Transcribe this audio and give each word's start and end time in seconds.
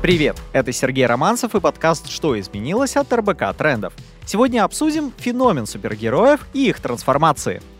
Привет, 0.00 0.40
это 0.52 0.70
Сергей 0.70 1.06
Романцев 1.06 1.56
и 1.56 1.60
подкаст 1.60 2.08
«Что 2.08 2.38
изменилось» 2.38 2.96
от 2.96 3.12
РБК 3.12 3.52
Трендов. 3.58 3.92
Сегодня 4.24 4.62
обсудим 4.62 5.12
феномен 5.18 5.66
супергероев 5.66 6.46
и 6.54 6.68
их 6.68 6.78
трансформации– 6.78 7.60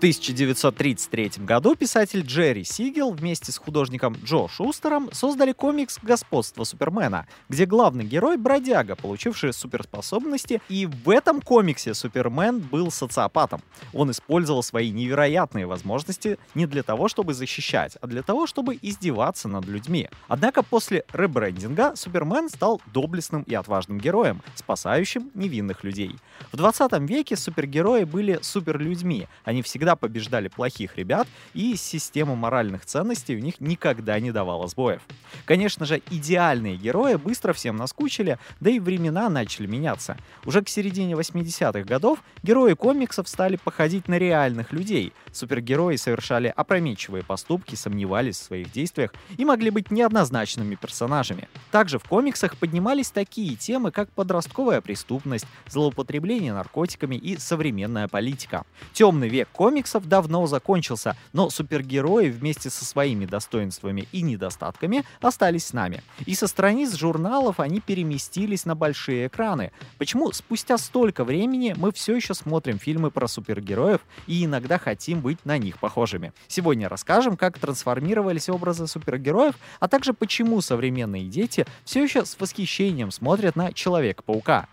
1933 0.00 1.32
году 1.44 1.76
писатель 1.76 2.22
Джерри 2.22 2.64
Сигел 2.64 3.12
вместе 3.12 3.52
с 3.52 3.58
художником 3.58 4.16
Джо 4.24 4.48
Шустером 4.48 5.10
создали 5.12 5.52
комикс 5.52 5.98
«Господство 6.02 6.64
Супермена», 6.64 7.26
где 7.50 7.66
главный 7.66 8.06
герой— 8.06 8.36
бродяга, 8.38 8.96
получивший 8.96 9.52
суперспособности, 9.52 10.62
и 10.70 10.86
в 10.86 11.10
этом 11.10 11.42
комиксе 11.42 11.92
Супермен 11.92 12.60
был 12.60 12.90
социопатом. 12.90 13.60
Он 13.92 14.10
использовал 14.10 14.62
свои 14.62 14.90
невероятные 14.90 15.66
возможности 15.66 16.38
не 16.54 16.64
для 16.64 16.82
того, 16.82 17.08
чтобы 17.08 17.34
защищать, 17.34 17.98
а 18.00 18.06
для 18.06 18.22
того, 18.22 18.46
чтобы 18.46 18.78
издеваться 18.80 19.48
над 19.48 19.66
людьми. 19.66 20.08
Однако 20.28 20.62
после 20.62 21.04
ребрендинга 21.12 21.94
Супермен 21.94 22.48
стал 22.48 22.80
доблестным 22.86 23.42
и 23.42 23.52
отважным 23.52 24.00
героем, 24.00 24.40
спасающим 24.54 25.30
невинных 25.34 25.84
людей. 25.84 26.16
В 26.52 26.56
20 26.56 26.90
веке 27.00 27.36
супергерои 27.36 28.04
были 28.04 28.38
суперлюдьми, 28.40 29.28
они 29.44 29.60
всегда 29.60 29.89
всегда 29.90 29.96
побеждали 29.96 30.48
плохих 30.48 30.96
ребят, 30.96 31.26
и 31.54 31.76
система 31.76 32.36
моральных 32.36 32.84
ценностей 32.84 33.36
у 33.36 33.40
них 33.40 33.60
никогда 33.60 34.20
не 34.20 34.30
давала 34.30 34.68
сбоев. 34.68 35.02
Конечно 35.44 35.86
же, 35.86 36.00
идеальные 36.10 36.76
герои 36.76 37.16
быстро 37.16 37.52
всем 37.52 37.76
наскучили, 37.76 38.38
да 38.60 38.70
и 38.70 38.78
времена 38.78 39.28
начали 39.28 39.66
меняться. 39.66 40.16
Уже 40.44 40.62
к 40.62 40.68
середине 40.68 41.14
80-х 41.14 41.82
годов 41.82 42.22
герои 42.42 42.74
комиксов 42.74 43.28
стали 43.28 43.56
походить 43.56 44.08
на 44.08 44.18
реальных 44.18 44.72
людей. 44.72 45.12
Супергерои 45.32 45.96
совершали 45.96 46.52
опрометчивые 46.54 47.24
поступки, 47.24 47.74
сомневались 47.74 48.38
в 48.38 48.44
своих 48.44 48.70
действиях 48.70 49.12
и 49.38 49.44
могли 49.44 49.70
быть 49.70 49.90
неоднозначными 49.90 50.76
персонажами. 50.76 51.48
Также 51.70 51.98
в 51.98 52.04
комиксах 52.04 52.56
поднимались 52.56 53.10
такие 53.10 53.56
темы, 53.56 53.90
как 53.90 54.10
подростковая 54.10 54.80
преступность, 54.80 55.46
злоупотребление 55.68 56.52
наркотиками 56.52 57.16
и 57.16 57.38
современная 57.38 58.08
политика. 58.08 58.64
Темный 58.92 59.28
век 59.28 59.48
комиксов 59.52 59.79
комиксов 59.80 60.06
давно 60.06 60.46
закончился, 60.46 61.16
но 61.32 61.48
супергерои 61.48 62.28
вместе 62.28 62.68
со 62.68 62.84
своими 62.84 63.24
достоинствами 63.24 64.06
и 64.12 64.20
недостатками 64.20 65.04
остались 65.22 65.68
с 65.68 65.72
нами. 65.72 66.02
И 66.26 66.34
со 66.34 66.48
страниц 66.48 66.94
журналов 66.94 67.60
они 67.60 67.80
переместились 67.80 68.66
на 68.66 68.74
большие 68.74 69.28
экраны. 69.28 69.72
Почему 69.96 70.32
спустя 70.32 70.76
столько 70.76 71.24
времени 71.24 71.74
мы 71.78 71.92
все 71.92 72.14
еще 72.14 72.34
смотрим 72.34 72.78
фильмы 72.78 73.10
про 73.10 73.26
супергероев 73.26 74.02
и 74.26 74.44
иногда 74.44 74.78
хотим 74.78 75.20
быть 75.20 75.38
на 75.46 75.56
них 75.56 75.78
похожими? 75.78 76.34
Сегодня 76.46 76.90
расскажем, 76.90 77.38
как 77.38 77.58
трансформировались 77.58 78.50
образы 78.50 78.86
супергероев, 78.86 79.54
а 79.78 79.88
также 79.88 80.12
почему 80.12 80.60
современные 80.60 81.24
дети 81.24 81.64
все 81.84 82.02
еще 82.02 82.26
с 82.26 82.38
восхищением 82.38 83.10
смотрят 83.10 83.56
на 83.56 83.72
Человека-паука. 83.72 84.68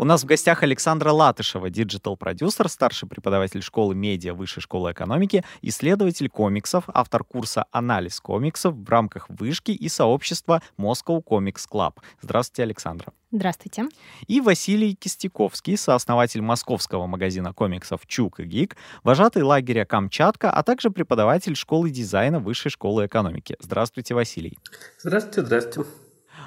У 0.00 0.04
нас 0.04 0.22
в 0.22 0.26
гостях 0.26 0.62
Александра 0.62 1.10
Латышева, 1.10 1.70
digital-продюсер, 1.70 2.68
старший 2.68 3.08
преподаватель 3.08 3.62
школы 3.62 3.96
медиа 3.96 4.32
Высшей 4.32 4.62
школы 4.62 4.92
экономики, 4.92 5.44
исследователь 5.60 6.28
комиксов, 6.28 6.84
автор 6.94 7.24
курса 7.24 7.64
«Анализ 7.72 8.20
комиксов» 8.20 8.74
в 8.74 8.88
рамках 8.88 9.28
вышки 9.28 9.72
и 9.72 9.88
сообщества 9.88 10.62
Moscow 10.78 11.20
Comics 11.20 11.64
Club. 11.68 11.94
Здравствуйте, 12.22 12.62
Александра. 12.62 13.12
Здравствуйте. 13.32 13.86
И 14.28 14.40
Василий 14.40 14.94
Кистяковский, 14.94 15.76
сооснователь 15.76 16.42
московского 16.42 17.08
магазина 17.08 17.52
комиксов 17.52 18.06
«Чук 18.06 18.38
и 18.38 18.44
Гик», 18.44 18.76
вожатый 19.02 19.42
лагеря 19.42 19.84
«Камчатка», 19.84 20.52
а 20.52 20.62
также 20.62 20.90
преподаватель 20.90 21.56
школы 21.56 21.90
дизайна 21.90 22.38
Высшей 22.38 22.70
школы 22.70 23.06
экономики. 23.06 23.56
Здравствуйте, 23.58 24.14
Василий. 24.14 24.60
Здравствуйте, 25.00 25.44
здравствуйте. 25.44 25.90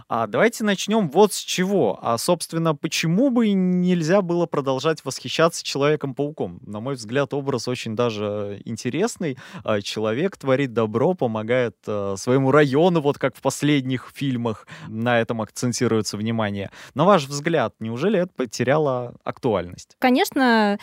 А 0.08 0.28
давайте 0.28 0.64
начнем 0.64 1.10
вот 1.10 1.34
с 1.34 1.40
чего. 1.40 2.00
А, 2.02 2.18
собственно, 2.18 2.76
почему 2.76 3.30
бы 3.30 3.52
нельзя 3.52 4.22
было 4.22 4.46
продолжать 4.46 5.04
восхищаться 5.04 5.64
Человеком-пауком? 5.64 6.60
На 6.66 6.80
мой 6.80 6.96
взгляд, 6.96 7.34
образ 7.34 7.68
очень 7.68 7.96
даже 7.96 8.62
интересный. 8.66 9.38
А, 9.64 9.82
человек 9.82 10.38
творит 10.38 10.74
добро, 10.74 11.14
помогает 11.14 11.76
а, 11.88 12.16
своему 12.18 12.52
району, 12.52 13.02
вот 13.02 13.18
как 13.18 13.36
в 13.36 13.42
последних 13.42 14.12
фильмах 14.14 14.68
на 14.88 15.20
этом 15.20 15.42
акцентируется 15.42 16.18
внимание. 16.18 16.72
На 16.96 17.06
ваш 17.06 17.26
взгляд, 17.26 17.74
неужели 17.80 18.20
это 18.20 18.32
потеряло 18.36 19.16
актуальность? 19.24 19.96
Конечно, 20.00 20.80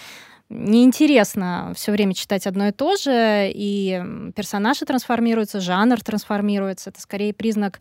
неинтересно 0.48 1.72
все 1.74 1.92
время 1.92 2.14
читать 2.14 2.46
одно 2.46 2.68
и 2.68 2.72
то 2.72 2.96
же, 2.96 3.50
и 3.54 4.02
персонажи 4.34 4.84
трансформируются, 4.84 5.60
жанр 5.60 6.00
трансформируется. 6.00 6.90
Это 6.90 7.00
скорее 7.00 7.34
признак 7.34 7.80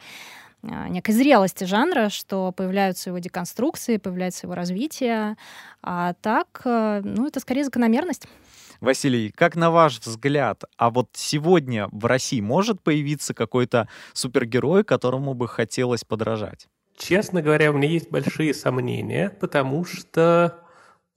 некой 0.64 1.14
зрелости 1.14 1.64
жанра, 1.64 2.10
что 2.10 2.52
появляются 2.52 3.10
его 3.10 3.20
деконструкции, 3.20 3.98
появляется 3.98 4.48
его 4.48 4.56
развитие. 4.56 5.38
А 5.82 6.14
так, 6.22 6.62
э, 6.66 7.02
ну, 7.04 7.28
это 7.28 7.40
скорее 7.40 7.64
закономерность. 7.64 8.28
Василий, 8.80 9.32
как 9.32 9.56
на 9.56 9.72
ваш 9.72 10.00
взгляд, 10.00 10.64
а 10.78 10.90
вот 10.90 11.10
сегодня 11.14 11.88
в 11.92 12.06
России 12.06 12.42
может 12.42 12.82
появиться 12.82 13.34
какой-то 13.34 13.88
супергерой, 14.14 14.84
которому 14.84 15.34
бы 15.34 15.48
хотелось 15.48 16.04
подражать? 16.04 16.68
Честно 16.96 17.42
говоря, 17.42 17.72
у 17.72 17.74
меня 17.74 17.90
есть 17.90 18.10
большие 18.10 18.54
сомнения, 18.54 19.30
потому 19.30 19.86
что 19.86 20.60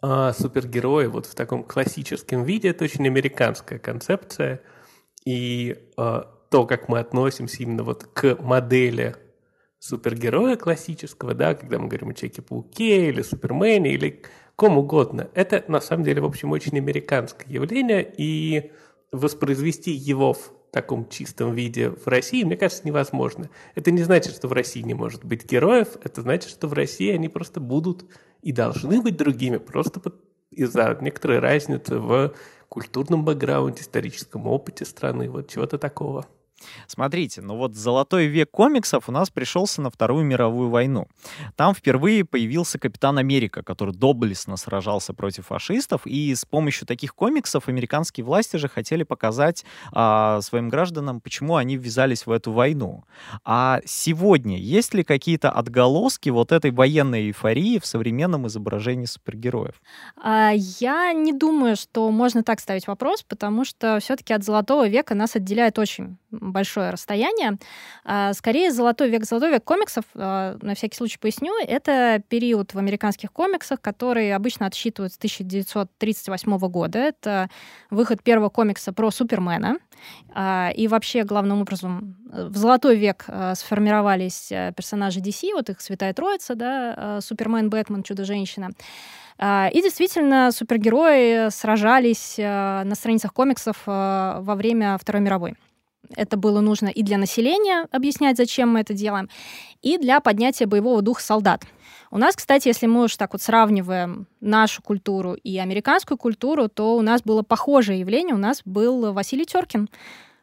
э, 0.02 0.32
супергерои 0.38 1.06
вот 1.06 1.26
в 1.26 1.34
таком 1.34 1.64
классическом 1.64 2.44
виде 2.44 2.68
это 2.68 2.84
очень 2.84 3.06
американская 3.06 3.78
концепция, 3.78 4.62
и 5.24 5.76
э, 5.96 6.22
то, 6.50 6.66
как 6.66 6.88
мы 6.88 6.98
относимся 6.98 7.62
именно 7.62 7.82
вот 7.82 8.04
к 8.04 8.36
модели 8.40 9.16
супергероя 9.80 10.56
классического, 10.56 11.34
да, 11.34 11.54
когда 11.54 11.78
мы 11.78 11.88
говорим 11.88 12.10
о 12.10 12.14
Человеке-пауке 12.14 13.08
или 13.08 13.22
Супермене 13.22 13.94
или 13.94 14.22
ком 14.54 14.78
угодно, 14.78 15.30
это 15.34 15.64
на 15.66 15.80
самом 15.80 16.04
деле, 16.04 16.20
в 16.20 16.26
общем, 16.26 16.52
очень 16.52 16.76
американское 16.76 17.52
явление, 17.52 18.08
и 18.16 18.70
воспроизвести 19.10 19.90
его 19.90 20.34
в 20.34 20.52
таком 20.70 21.08
чистом 21.08 21.54
виде 21.54 21.90
в 21.90 22.06
России, 22.06 22.44
мне 22.44 22.56
кажется, 22.56 22.86
невозможно. 22.86 23.50
Это 23.74 23.90
не 23.90 24.02
значит, 24.02 24.34
что 24.34 24.46
в 24.46 24.52
России 24.52 24.82
не 24.82 24.94
может 24.94 25.24
быть 25.24 25.50
героев, 25.50 25.96
это 26.04 26.20
значит, 26.20 26.50
что 26.50 26.68
в 26.68 26.74
России 26.74 27.10
они 27.10 27.28
просто 27.28 27.58
будут 27.58 28.04
и 28.42 28.52
должны 28.52 29.00
быть 29.00 29.16
другими, 29.16 29.56
просто 29.56 30.00
из-за 30.50 30.96
некоторой 31.00 31.38
разницы 31.38 31.98
в 31.98 32.34
культурном 32.68 33.24
бэкграунде, 33.24 33.82
историческом 33.82 34.46
опыте 34.46 34.84
страны, 34.84 35.28
вот 35.28 35.48
чего-то 35.48 35.78
такого. 35.78 36.26
Смотрите, 36.86 37.40
ну 37.42 37.56
вот 37.56 37.74
золотой 37.74 38.26
век 38.26 38.50
комиксов 38.50 39.08
у 39.08 39.12
нас 39.12 39.30
пришелся 39.30 39.82
на 39.82 39.90
Вторую 39.90 40.24
мировую 40.24 40.70
войну. 40.70 41.08
Там 41.56 41.74
впервые 41.74 42.24
появился 42.24 42.78
Капитан 42.78 43.18
Америка, 43.18 43.62
который 43.62 43.94
доблестно 43.94 44.56
сражался 44.56 45.14
против 45.14 45.46
фашистов, 45.46 46.06
и 46.06 46.34
с 46.34 46.44
помощью 46.44 46.86
таких 46.86 47.14
комиксов 47.14 47.68
американские 47.68 48.24
власти 48.24 48.56
же 48.56 48.68
хотели 48.68 49.02
показать 49.02 49.64
а, 49.92 50.40
своим 50.40 50.68
гражданам, 50.68 51.20
почему 51.20 51.56
они 51.56 51.76
ввязались 51.76 52.26
в 52.26 52.30
эту 52.30 52.52
войну. 52.52 53.04
А 53.44 53.80
сегодня 53.84 54.58
есть 54.58 54.94
ли 54.94 55.04
какие-то 55.04 55.50
отголоски 55.50 56.30
вот 56.30 56.52
этой 56.52 56.70
военной 56.70 57.28
эйфории 57.28 57.78
в 57.78 57.86
современном 57.86 58.46
изображении 58.46 59.06
супергероев? 59.06 59.80
А, 60.16 60.52
я 60.54 61.12
не 61.12 61.32
думаю, 61.32 61.76
что 61.76 62.10
можно 62.10 62.42
так 62.42 62.60
ставить 62.60 62.86
вопрос, 62.86 63.22
потому 63.22 63.64
что 63.64 63.98
все-таки 64.00 64.32
от 64.32 64.44
золотого 64.44 64.88
века 64.88 65.14
нас 65.14 65.36
отделяет 65.36 65.78
очень 65.78 66.18
большое 66.50 66.90
расстояние. 66.90 67.58
А, 68.04 68.32
скорее, 68.34 68.72
золотой 68.72 69.08
век, 69.08 69.24
золотой 69.24 69.50
век 69.50 69.64
комиксов, 69.64 70.04
а, 70.14 70.56
на 70.60 70.74
всякий 70.74 70.96
случай 70.96 71.18
поясню, 71.18 71.52
это 71.66 72.22
период 72.28 72.74
в 72.74 72.78
американских 72.78 73.32
комиксах, 73.32 73.80
который 73.80 74.34
обычно 74.34 74.66
отсчитывают 74.66 75.12
с 75.12 75.18
1938 75.18 76.68
года. 76.68 76.98
Это 76.98 77.48
выход 77.90 78.22
первого 78.22 78.48
комикса 78.48 78.92
про 78.92 79.10
Супермена. 79.10 79.76
А, 80.34 80.70
и 80.74 80.88
вообще, 80.88 81.24
главным 81.24 81.60
образом, 81.62 82.16
в 82.32 82.56
золотой 82.56 82.96
век 82.96 83.26
сформировались 83.54 84.48
персонажи 84.76 85.20
DC, 85.20 85.52
вот 85.52 85.68
их 85.70 85.80
Святая 85.80 86.14
Троица, 86.14 86.54
да, 86.54 87.20
Супермен, 87.20 87.70
Бэтмен, 87.70 88.02
Чудо-женщина. 88.02 88.70
И 89.42 89.80
действительно, 89.82 90.52
супергерои 90.52 91.48
сражались 91.50 92.36
на 92.38 92.92
страницах 92.94 93.32
комиксов 93.32 93.82
во 93.86 94.54
время 94.54 94.98
Второй 94.98 95.22
мировой. 95.22 95.56
Это 96.16 96.36
было 96.36 96.60
нужно 96.60 96.88
и 96.88 97.02
для 97.02 97.18
населения 97.18 97.86
объяснять, 97.90 98.36
зачем 98.36 98.70
мы 98.70 98.80
это 98.80 98.94
делаем, 98.94 99.28
и 99.82 99.96
для 99.98 100.20
поднятия 100.20 100.66
боевого 100.66 101.02
духа 101.02 101.22
солдат. 101.22 101.62
У 102.10 102.18
нас, 102.18 102.34
кстати, 102.34 102.66
если 102.66 102.86
мы 102.86 103.04
уж 103.04 103.16
так 103.16 103.32
вот 103.32 103.42
сравниваем 103.42 104.26
нашу 104.40 104.82
культуру 104.82 105.34
и 105.34 105.58
американскую 105.58 106.18
культуру, 106.18 106.68
то 106.68 106.96
у 106.96 107.02
нас 107.02 107.22
было 107.22 107.42
похожее 107.42 108.00
явление. 108.00 108.34
У 108.34 108.38
нас 108.38 108.62
был 108.64 109.12
Василий 109.12 109.46
Теркин. 109.46 109.88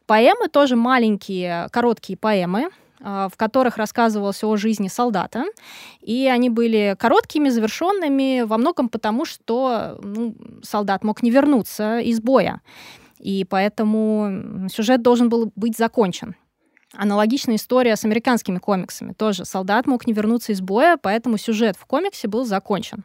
Поэмы 0.06 0.48
тоже 0.48 0.76
маленькие, 0.76 1.68
короткие 1.70 2.16
поэмы, 2.16 2.70
а, 3.00 3.28
в 3.28 3.36
которых 3.36 3.76
рассказывалось 3.76 4.42
о 4.42 4.56
жизни 4.56 4.88
солдата. 4.88 5.44
И 6.00 6.26
они 6.26 6.48
были 6.48 6.96
короткими, 6.98 7.50
завершенными 7.50 8.42
во 8.46 8.56
многом 8.56 8.88
потому, 8.88 9.26
что 9.26 9.98
ну, 10.02 10.34
солдат 10.62 11.04
мог 11.04 11.22
не 11.22 11.30
вернуться 11.30 11.98
из 11.98 12.20
боя. 12.22 12.62
И 13.18 13.44
поэтому 13.44 14.68
сюжет 14.72 15.02
должен 15.02 15.28
был 15.28 15.52
быть 15.56 15.76
закончен. 15.76 16.36
Аналогичная 16.94 17.56
история 17.56 17.96
с 17.96 18.04
американскими 18.04 18.58
комиксами. 18.58 19.12
Тоже 19.12 19.44
солдат 19.44 19.86
мог 19.86 20.06
не 20.06 20.12
вернуться 20.12 20.52
из 20.52 20.60
боя, 20.60 20.98
поэтому 21.00 21.36
сюжет 21.36 21.76
в 21.76 21.84
комиксе 21.84 22.28
был 22.28 22.46
закончен. 22.46 23.04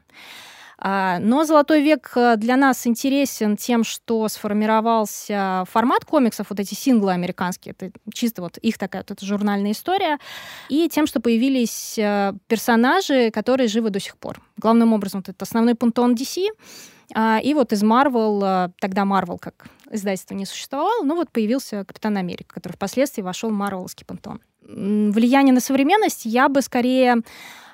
А, 0.86 1.20
но 1.20 1.46
«Золотой 1.46 1.82
век» 1.82 2.12
э, 2.16 2.36
для 2.36 2.58
нас 2.58 2.86
интересен 2.86 3.56
тем, 3.56 3.86
что 3.86 4.28
сформировался 4.28 5.64
формат 5.70 6.04
комиксов, 6.04 6.48
вот 6.50 6.60
эти 6.60 6.74
синглы 6.74 7.14
американские, 7.14 7.74
это 7.78 7.98
чисто 8.14 8.42
вот 8.42 8.58
их 8.58 8.78
такая 8.78 9.04
вот 9.04 9.12
эта 9.12 9.26
журнальная 9.26 9.72
история, 9.72 10.18
и 10.68 10.90
тем, 10.90 11.08
что 11.08 11.22
появились 11.22 11.98
э, 11.98 12.34
персонажи, 12.48 13.32
которые 13.32 13.70
живы 13.70 13.92
до 13.92 14.02
сих 14.02 14.18
пор. 14.18 14.42
Главным 14.58 14.92
образом, 14.92 15.22
вот 15.22 15.30
это 15.30 15.44
основной 15.44 15.76
пунктон 15.76 16.16
DC, 16.16 16.48
а, 17.16 17.40
и 17.42 17.54
вот 17.54 17.72
из 17.72 17.82
Marvel, 17.82 18.42
э, 18.44 18.70
тогда 18.82 19.04
Marvel 19.04 19.38
как 19.40 19.68
издательство 19.94 20.34
не 20.34 20.46
существовало, 20.46 21.04
но 21.04 21.16
вот 21.16 21.30
появился 21.32 21.86
Капитан 21.86 22.18
Америка, 22.18 22.56
который 22.56 22.74
впоследствии 22.74 23.22
вошел 23.22 23.50
в 23.50 23.54
Марвеловский 23.54 24.06
пантон. 24.06 24.42
Влияние 24.62 25.54
на 25.54 25.60
современность 25.60 26.26
я 26.26 26.50
бы 26.50 26.62
скорее 26.62 27.18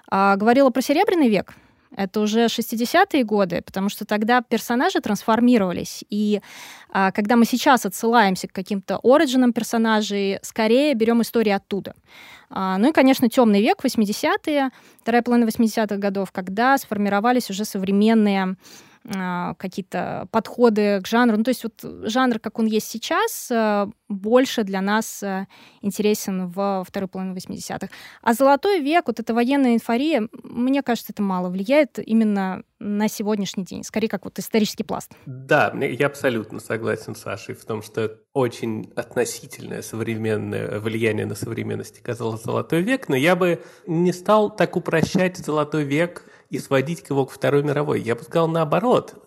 а, 0.09 0.35
говорила 0.35 0.69
про 0.69 0.81
Серебряный 0.81 1.29
век, 1.29 1.55
это 1.95 2.21
уже 2.21 2.45
60-е 2.45 3.23
годы, 3.23 3.61
потому 3.61 3.89
что 3.89 4.05
тогда 4.05 4.41
персонажи 4.41 4.99
трансформировались. 5.01 6.03
И 6.09 6.41
а, 6.91 7.11
когда 7.11 7.35
мы 7.35 7.45
сейчас 7.45 7.85
отсылаемся 7.85 8.47
к 8.47 8.51
каким-то 8.51 8.99
оригинам 9.03 9.53
персонажей, 9.53 10.39
скорее 10.43 10.93
берем 10.93 11.21
истории 11.21 11.51
оттуда. 11.51 11.95
А, 12.49 12.77
ну 12.77 12.89
и, 12.89 12.93
конечно, 12.93 13.27
темный 13.27 13.61
век, 13.61 13.83
80-е, 13.83 14.69
вторая 15.01 15.21
половина 15.23 15.47
80-х 15.47 15.97
годов, 15.97 16.31
когда 16.31 16.77
сформировались 16.77 17.49
уже 17.49 17.65
современные 17.65 18.55
какие-то 19.57 20.27
подходы 20.31 21.01
к 21.01 21.07
жанру. 21.07 21.37
Ну, 21.37 21.43
то 21.43 21.49
есть 21.49 21.63
вот 21.63 22.07
жанр, 22.07 22.39
как 22.39 22.59
он 22.59 22.65
есть 22.65 22.87
сейчас, 22.87 23.49
э, 23.49 23.87
больше 24.09 24.63
для 24.63 24.81
нас 24.81 25.23
э, 25.23 25.47
интересен 25.81 26.49
во 26.49 26.83
второй 26.83 27.07
половине 27.07 27.35
80-х. 27.35 27.89
А 28.21 28.33
«Золотой 28.33 28.81
век», 28.81 29.05
вот 29.07 29.19
эта 29.19 29.33
военная 29.33 29.75
инфория, 29.75 30.27
мне 30.43 30.83
кажется, 30.83 31.13
это 31.13 31.21
мало 31.21 31.49
влияет 31.49 31.99
именно 31.99 32.63
на 32.79 33.07
сегодняшний 33.07 33.63
день, 33.63 33.83
скорее 33.83 34.07
как 34.07 34.25
вот 34.25 34.39
исторический 34.39 34.83
пласт. 34.83 35.11
Да, 35.25 35.73
я 35.79 36.07
абсолютно 36.07 36.59
согласен 36.59 37.15
с 37.15 37.21
Сашей 37.21 37.55
в 37.55 37.65
том, 37.65 37.81
что 37.81 38.19
очень 38.33 38.91
относительное 38.95 39.81
современное 39.81 40.79
влияние 40.79 41.25
на 41.25 41.35
современность 41.35 41.99
оказало 41.99 42.37
«Золотой 42.37 42.81
век», 42.81 43.09
но 43.09 43.15
я 43.15 43.35
бы 43.35 43.63
не 43.85 44.13
стал 44.13 44.53
так 44.55 44.75
упрощать 44.75 45.37
«Золотой 45.37 45.83
век» 45.83 46.25
и 46.49 46.59
сводить 46.59 47.09
его 47.09 47.25
к 47.25 47.31
Второй 47.31 47.63
мировой. 47.63 48.01
Я 48.01 48.15
бы 48.15 48.23
сказал 48.23 48.47
наоборот. 48.47 49.25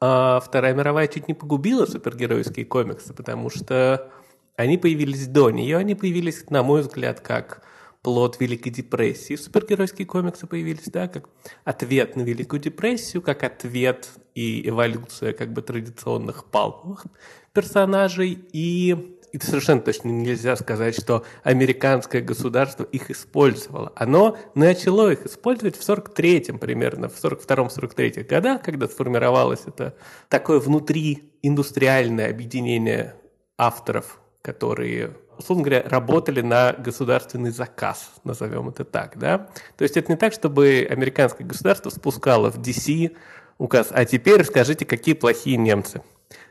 А 0.00 0.40
Вторая 0.40 0.74
мировая 0.74 1.08
чуть 1.08 1.26
не 1.26 1.34
погубила 1.34 1.84
супергеройские 1.86 2.64
комиксы, 2.66 3.12
потому 3.12 3.50
что 3.50 4.10
они 4.56 4.78
появились 4.78 5.26
до 5.26 5.50
нее, 5.50 5.76
они 5.76 5.94
появились, 5.94 6.48
на 6.50 6.62
мой 6.62 6.82
взгляд, 6.82 7.20
как 7.20 7.62
плод 8.02 8.38
Великой 8.40 8.70
депрессии. 8.70 9.34
Супергеройские 9.34 10.06
комиксы 10.06 10.46
появились, 10.46 10.86
да, 10.86 11.08
как 11.08 11.28
ответ 11.64 12.16
на 12.16 12.22
Великую 12.22 12.60
депрессию, 12.60 13.22
как 13.22 13.42
ответ 13.42 14.10
и 14.34 14.68
эволюция 14.68 15.32
как 15.32 15.52
бы 15.52 15.62
традиционных 15.62 16.44
палповых 16.44 17.06
персонажей. 17.52 18.38
И 18.52 19.17
и 19.32 19.38
совершенно 19.38 19.80
точно 19.80 20.08
нельзя 20.08 20.56
сказать, 20.56 20.98
что 20.98 21.24
американское 21.42 22.22
государство 22.22 22.84
их 22.84 23.10
использовало. 23.10 23.92
Оно 23.96 24.36
начало 24.54 25.12
их 25.12 25.26
использовать 25.26 25.76
в 25.76 25.88
43-м 25.88 26.58
примерно, 26.58 27.08
в 27.08 27.22
42-43 27.22 28.24
годах, 28.24 28.62
когда 28.62 28.88
сформировалось 28.88 29.62
это 29.66 29.94
такое 30.28 30.60
внутрииндустриальное 30.60 32.30
объединение 32.30 33.14
авторов, 33.56 34.20
которые 34.42 35.14
условно 35.38 35.64
говоря, 35.64 35.88
работали 35.88 36.40
на 36.40 36.72
государственный 36.72 37.50
заказ, 37.50 38.10
назовем 38.24 38.68
это 38.68 38.84
так, 38.84 39.18
да. 39.18 39.48
То 39.76 39.84
есть 39.84 39.96
это 39.96 40.10
не 40.10 40.18
так, 40.18 40.32
чтобы 40.32 40.86
американское 40.90 41.46
государство 41.46 41.90
спускало 41.90 42.50
в 42.50 42.58
DC 42.58 43.16
указ, 43.58 43.88
а 43.90 44.04
теперь 44.04 44.44
скажите, 44.44 44.84
какие 44.84 45.14
плохие 45.14 45.56
немцы. 45.56 46.02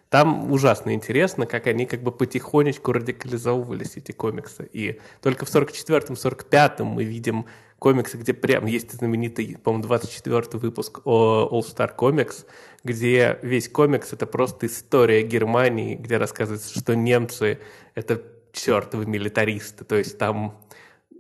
Там 0.09 0.51
ужасно 0.51 0.93
интересно, 0.93 1.45
как 1.45 1.67
они 1.67 1.85
как 1.85 2.01
бы 2.01 2.11
потихонечку 2.11 2.93
радикализовывались, 2.93 3.97
эти 3.97 4.13
комиксы. 4.13 4.69
И 4.71 4.99
только 5.21 5.45
в 5.45 5.53
44-м, 5.53 6.15
45-м 6.15 6.87
мы 6.87 7.03
видим 7.03 7.45
комиксы, 7.77 8.17
где 8.17 8.33
прям 8.33 8.65
есть 8.65 8.93
знаменитый, 8.93 9.57
по-моему, 9.61 9.83
24 9.83 10.59
выпуск 10.59 11.01
All 11.05 11.61
Star 11.61 11.93
Comics, 11.95 12.45
где 12.83 13.37
весь 13.41 13.67
комикс— 13.69 14.13
это 14.13 14.25
просто 14.25 14.67
история 14.67 15.23
Германии, 15.23 15.95
где 15.95 16.17
рассказывается, 16.17 16.77
что 16.77 16.95
немцы— 16.95 17.59
это 17.95 18.21
чертовы 18.53 19.05
милитаристы. 19.05 19.83
То 19.83 19.95
есть 19.95 20.17
там 20.17 20.57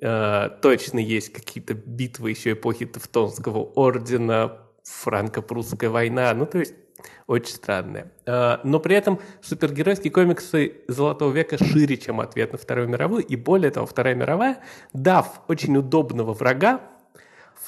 э, 0.01 0.49
точно 0.61 0.99
есть 0.99 1.33
какие-то 1.33 1.73
битвы 1.73 2.31
еще 2.31 2.53
эпохи 2.53 2.85
Тевтонского 2.85 3.59
ордена, 3.59 4.59
франко-прусская 4.83 5.89
война. 5.89 6.33
Ну, 6.33 6.45
то 6.45 6.59
есть 6.59 6.73
очень 7.27 7.55
странное. 7.55 8.11
А, 8.25 8.61
но 8.63 8.79
при 8.79 8.95
этом 8.95 9.19
супергеройские 9.41 10.11
комиксы 10.11 10.73
Золотого 10.87 11.31
века 11.31 11.57
шире, 11.57 11.97
чем 11.97 12.19
ответ 12.19 12.53
на 12.53 12.57
Вторую 12.57 12.87
мировую. 12.87 13.23
И 13.25 13.35
более 13.35 13.71
того, 13.71 13.85
Вторая 13.85 14.15
мировая, 14.15 14.59
дав 14.93 15.41
очень 15.47 15.75
удобного 15.77 16.33
врага, 16.33 16.81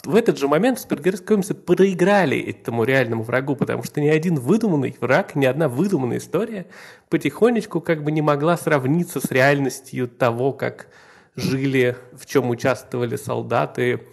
в 0.03 0.15
этот 0.15 0.37
же 0.37 0.47
момент 0.47 0.79
супергеройские 0.79 1.27
комиксы 1.27 1.53
проиграли 1.53 2.39
этому 2.39 2.83
реальному 2.83 3.23
врагу, 3.23 3.55
потому 3.55 3.83
что 3.83 3.99
ни 3.99 4.07
один 4.07 4.35
выдуманный 4.35 4.95
враг, 5.01 5.35
ни 5.35 5.45
одна 5.45 5.67
выдуманная 5.67 6.19
история 6.19 6.67
потихонечку 7.09 7.81
как 7.81 8.03
бы 8.03 8.11
не 8.11 8.21
могла 8.21 8.55
сравниться 8.55 9.19
с 9.19 9.29
реальностью 9.31 10.07
того, 10.07 10.53
как 10.53 10.87
жили, 11.35 11.97
в 12.13 12.25
чем 12.25 12.49
участвовали 12.49 13.15
солдаты, 13.15 14.07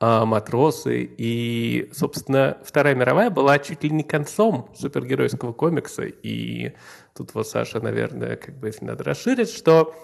матросы. 0.00 1.08
И, 1.16 1.90
собственно, 1.92 2.58
Вторая 2.64 2.94
мировая 2.94 3.30
была 3.30 3.58
чуть 3.58 3.84
ли 3.84 3.90
не 3.90 4.02
концом 4.02 4.70
супергеройского 4.74 5.52
комикса. 5.52 6.04
И 6.04 6.72
тут 7.14 7.34
вот 7.34 7.46
Саша, 7.46 7.80
наверное, 7.80 8.36
как 8.36 8.58
бы 8.58 8.68
если 8.68 8.84
надо 8.86 9.04
расширить, 9.04 9.50
что 9.50 9.94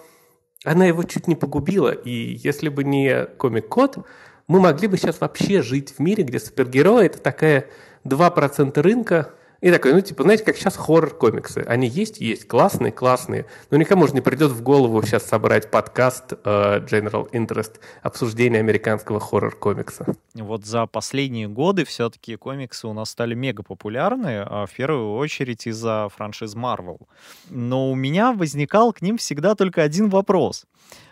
она 0.63 0.85
его 0.85 1.03
чуть 1.03 1.27
не 1.27 1.35
погубила. 1.35 1.91
И 1.91 2.11
если 2.11 2.69
бы 2.69 2.83
не 2.83 3.25
комик-код, 3.25 4.05
мы 4.47 4.59
могли 4.59 4.87
бы 4.87 4.97
сейчас 4.97 5.19
вообще 5.19 5.61
жить 5.61 5.95
в 5.97 5.99
мире, 5.99 6.23
где 6.23 6.39
супергерои— 6.39 7.05
это 7.07 7.19
такая 7.19 7.67
2% 8.05 8.79
рынка, 8.81 9.33
и 9.61 9.71
такой, 9.71 9.93
ну, 9.93 10.01
типа, 10.01 10.23
знаете, 10.23 10.43
как 10.43 10.55
сейчас 10.55 10.75
хоррор-комиксы. 10.75 11.63
Они 11.67 11.87
есть, 11.87 12.19
есть, 12.19 12.47
классные, 12.47 12.91
классные. 12.91 13.45
Но 13.71 13.77
никому 13.77 14.07
же 14.07 14.13
не 14.13 14.21
придет 14.21 14.51
в 14.51 14.61
голову 14.61 15.01
сейчас 15.01 15.25
собрать 15.25 15.71
подкаст 15.71 16.33
uh, 16.33 16.85
General 16.87 17.29
Interest 17.31 17.79
обсуждения 18.03 18.59
американского 18.59 19.19
хоррор-комикса. 19.19 20.05
Вот 20.35 20.65
за 20.65 20.85
последние 20.85 21.47
годы 21.47 21.85
все-таки 21.85 22.35
комиксы 22.35 22.87
у 22.87 22.93
нас 22.93 23.09
стали 23.09 23.33
мега 23.33 23.63
популярны, 23.63 24.43
а 24.45 24.65
в 24.67 24.71
первую 24.71 25.15
очередь 25.15 25.65
из-за 25.65 26.09
франшиз 26.15 26.55
Marvel. 26.55 27.01
Но 27.49 27.91
у 27.91 27.95
меня 27.95 28.33
возникал 28.33 28.93
к 28.93 29.01
ним 29.01 29.17
всегда 29.17 29.55
только 29.55 29.81
один 29.81 30.09
вопрос. 30.09 30.65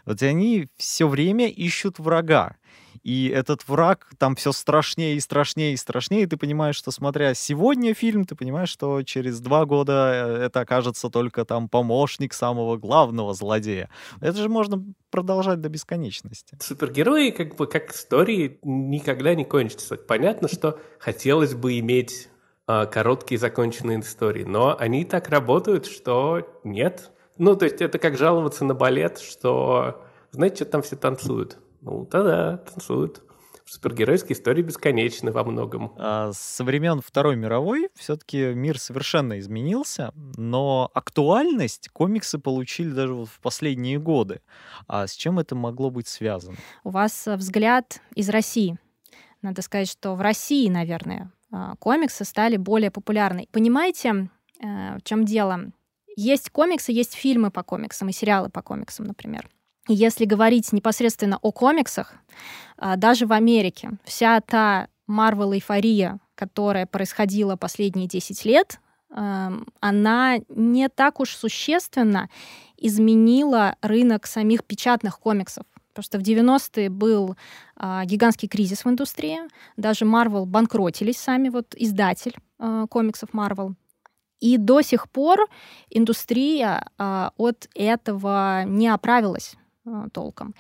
Вот 0.06 0.22
они 0.22 0.68
все 0.78 1.08
время 1.08 1.50
ищут 1.50 1.98
врага. 2.00 2.56
И 3.06 3.30
этот 3.30 3.68
враг 3.68 4.08
там 4.18 4.36
все 4.36 4.52
страшнее 4.52 5.16
и 5.16 5.20
страшнее 5.20 5.74
и 5.74 5.78
страшнее. 5.78 6.24
И 6.24 6.26
ты 6.26 6.38
понимаешь, 6.38 6.76
что 6.76 6.90
смотря 6.90 7.36
сегодня 7.36 7.94
фильм, 7.94 8.26
ты 8.26 8.34
понимаешь, 8.34 8.70
что 8.70 9.04
через 9.04 9.40
два 9.42 9.66
года 9.66 10.12
э, 10.12 10.46
это 10.46 10.62
окажется 10.62 11.12
только 11.12 11.46
там 11.46 11.70
помощник 11.70 12.34
самого 12.34 12.78
главного 12.78 13.36
злодея. 13.36 13.92
Это 14.22 14.38
же 14.38 14.50
можно 14.50 14.84
продолжать 15.12 15.62
до 15.62 15.70
бесконечности. 15.70 16.58
Супергерои, 16.60 17.30
как 17.30 17.58
бы, 17.58 17.68
как 17.68 17.92
истории, 17.92 18.58
никогда 18.64 19.36
не 19.36 19.46
кончатся. 19.46 19.98
Понятно, 19.98 20.48
что 20.48 20.80
хотелось 20.98 21.54
бы 21.54 21.78
иметь 21.78 22.28
э, 22.68 22.88
короткие 22.88 23.38
законченные 23.38 24.00
истории, 24.00 24.46
но 24.46 24.76
они 24.80 25.06
так 25.06 25.30
работают, 25.30 25.86
что 25.86 26.60
нет. 26.64 27.12
Ну, 27.38 27.56
то 27.56 27.66
есть 27.66 27.82
это 27.82 28.00
как 28.00 28.18
жаловаться 28.18 28.66
на 28.66 28.74
балет, 28.74 29.20
что, 29.20 30.04
знаете, 30.32 30.56
что 30.56 30.66
там 30.66 30.82
все 30.82 30.96
танцуют. 30.96 31.60
Ну, 31.86 32.08
да-да, 32.12 32.58
танцуют. 32.58 33.22
Супергеройские 33.68 34.34
истории 34.34 34.62
бесконечны 34.62 35.32
во 35.32 35.44
многом. 35.44 35.94
А 35.98 36.32
со 36.34 36.64
времен 36.64 37.02
Второй 37.02 37.36
мировой 37.36 37.90
все-таки 37.96 38.54
мир 38.54 38.80
совершенно 38.80 39.40
изменился, 39.40 40.12
но 40.16 40.90
актуальность 40.94 41.90
комиксы 41.90 42.38
получили 42.38 42.92
даже 42.92 43.14
вот 43.14 43.30
в 43.30 43.40
последние 43.40 44.00
годы. 44.00 44.42
А 44.88 45.08
с 45.08 45.14
чем 45.14 45.40
это 45.40 45.56
могло 45.56 45.90
быть 45.90 46.08
связано? 46.08 46.58
У 46.84 46.90
вас 46.90 47.28
взгляд 47.28 48.02
из 48.16 48.30
России. 48.30 48.78
Надо 49.42 49.62
сказать, 49.62 49.90
что 49.90 50.16
в 50.16 50.22
России, 50.22 50.68
наверное, 50.70 51.32
а, 51.52 51.76
комиксы 51.78 52.26
стали 52.26 52.58
более 52.58 52.92
популярны. 52.92 53.48
Понимаете, 53.52 54.30
э, 54.60 54.98
в 54.98 55.04
чем 55.04 55.24
дело? 55.24 55.72
Есть 56.16 56.50
комиксы, 56.50 56.92
есть 56.92 57.14
фильмы 57.14 57.52
по 57.52 57.62
комиксам 57.62 58.10
и 58.10 58.14
сериалы 58.14 58.50
по 58.50 58.62
комиксам, 58.62 59.06
например. 59.06 59.50
Если 59.88 60.26
говорить 60.26 60.74
непосредственно 60.74 61.38
о 61.42 61.52
комиксах, 61.52 62.16
а, 62.78 62.96
даже 62.96 63.28
в 63.28 63.34
Америке 63.34 63.92
вся 64.04 64.42
та 64.42 64.88
Марвел-эйфория, 65.06 66.20
которая 66.34 66.88
происходила 66.88 67.56
последние 67.56 68.08
10 68.08 68.46
лет, 68.46 68.80
эм, 69.12 69.68
она 69.80 70.40
не 70.50 70.90
так 70.90 71.20
уж 71.20 71.36
существенно 71.36 72.30
изменила 72.78 73.76
рынок 73.82 74.26
самих 74.26 74.64
печатных 74.64 75.20
комиксов. 75.20 75.66
Потому 75.94 76.04
что 76.04 76.20
в 76.20 76.24
90-е 76.24 76.90
был 76.90 77.38
а, 77.76 78.04
гигантский 78.06 78.48
кризис 78.48 78.84
в 78.84 78.90
индустрии. 78.90 79.40
Даже 79.78 80.06
Marvel 80.06 80.46
банкротились 80.46 81.18
сами, 81.18 81.50
вот 81.50 81.76
издатель 81.78 82.36
а, 82.58 82.88
комиксов 82.88 83.30
Marvel. 83.34 83.76
И 84.40 84.58
до 84.58 84.82
сих 84.82 85.10
пор 85.10 85.48
индустрия 85.90 86.86
от 86.98 87.70
этого 87.74 88.64
не 88.66 88.90
оправилась 88.90 89.56
толком. 90.12 90.56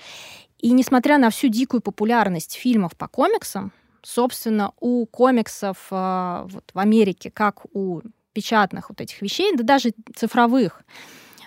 И 0.60 0.72
несмотря 0.72 1.17
на 1.17 1.29
всю 1.29 1.48
дикую 1.48 1.82
популярность 1.82 2.53
фильмов 2.53 2.96
по 2.96 3.08
комиксам, 3.08 3.72
собственно, 4.01 4.72
у 4.79 5.05
комиксов 5.05 5.88
а, 5.91 6.46
вот, 6.50 6.63
в 6.74 6.79
Америке, 6.79 7.32
как 7.32 7.65
у 7.74 8.01
печатных 8.34 8.89
вот 8.89 9.01
этих 9.01 9.22
вещей, 9.22 9.55
да 9.55 9.63
даже 9.63 9.94
цифровых, 10.15 10.84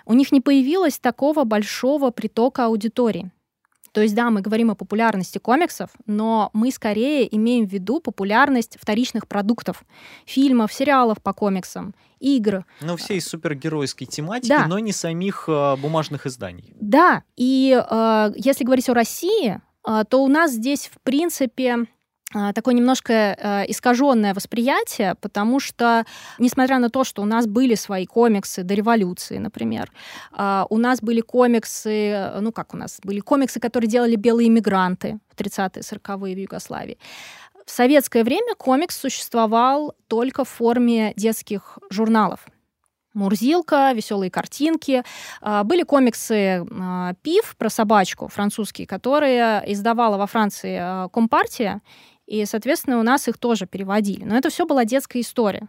у 0.06 0.14
них 0.14 0.32
не 0.32 0.40
появилось 0.40 0.98
такого 0.98 1.44
большого 1.44 2.10
притока 2.10 2.66
аудитории. 2.66 3.30
То 3.92 4.02
есть, 4.02 4.14
да, 4.14 4.30
мы 4.30 4.40
говорим 4.40 4.70
о 4.70 4.74
популярности 4.74 5.38
комиксов, 5.38 5.90
но 6.06 6.50
мы 6.52 6.70
скорее 6.70 7.34
имеем 7.34 7.66
в 7.66 7.72
виду 7.72 8.00
популярность 8.00 8.78
вторичных 8.80 9.26
продуктов, 9.26 9.82
фильмов, 10.24 10.72
сериалов 10.72 11.22
по 11.22 11.32
комиксам, 11.32 11.94
игр. 12.20 12.64
Ну, 12.80 12.96
всей 12.96 13.20
супергеройской 13.20 14.06
тематики, 14.06 14.48
да. 14.48 14.66
но 14.66 14.78
не 14.78 14.92
самих 14.92 15.44
э, 15.48 15.76
бумажных 15.76 16.26
изданий. 16.26 16.74
Да, 16.80 17.22
и 17.36 17.78
э, 17.78 18.32
если 18.36 18.64
говорить 18.64 18.88
о 18.88 18.94
России, 18.94 19.60
э, 19.86 20.04
то 20.08 20.22
у 20.22 20.28
нас 20.28 20.52
здесь, 20.52 20.90
в 20.94 21.00
принципе, 21.02 21.86
такое 22.54 22.74
немножко 22.74 23.64
искаженное 23.68 24.34
восприятие, 24.34 25.14
потому 25.22 25.60
что, 25.60 26.04
несмотря 26.38 26.78
на 26.78 26.90
то, 26.90 27.02
что 27.02 27.22
у 27.22 27.24
нас 27.24 27.46
были 27.46 27.74
свои 27.74 28.04
комиксы 28.04 28.62
до 28.64 28.74
революции, 28.74 29.38
например, 29.38 29.90
у 30.36 30.76
нас 30.76 31.00
были 31.00 31.22
комиксы, 31.22 32.32
ну 32.38 32.52
как 32.52 32.74
у 32.74 32.76
нас, 32.76 33.00
были 33.02 33.20
комиксы, 33.20 33.60
которые 33.60 33.88
делали 33.88 34.16
белые 34.16 34.48
иммигранты 34.48 35.20
в 35.34 35.40
30-е, 35.40 35.80
40-е 35.80 36.34
в 36.34 36.38
Югославии. 36.38 36.98
В 37.68 37.70
советское 37.70 38.24
время 38.24 38.54
комикс 38.54 38.98
существовал 38.98 39.94
только 40.06 40.44
в 40.44 40.48
форме 40.48 41.12
детских 41.16 41.78
журналов. 41.90 42.46
Мурзилка, 43.12 43.92
веселые 43.92 44.30
картинки. 44.30 45.04
А, 45.42 45.64
были 45.64 45.82
комиксы 45.82 46.64
а, 46.80 47.12
Пив 47.20 47.56
про 47.58 47.68
собачку 47.68 48.28
французские, 48.28 48.86
которые 48.86 49.62
издавала 49.66 50.16
во 50.16 50.26
Франции 50.26 50.78
а, 50.80 51.08
Компартия, 51.08 51.82
и, 52.26 52.46
соответственно, 52.46 53.00
у 53.00 53.02
нас 53.02 53.28
их 53.28 53.36
тоже 53.36 53.66
переводили. 53.66 54.24
Но 54.24 54.34
это 54.38 54.48
все 54.48 54.64
была 54.64 54.86
детская 54.86 55.20
история. 55.20 55.68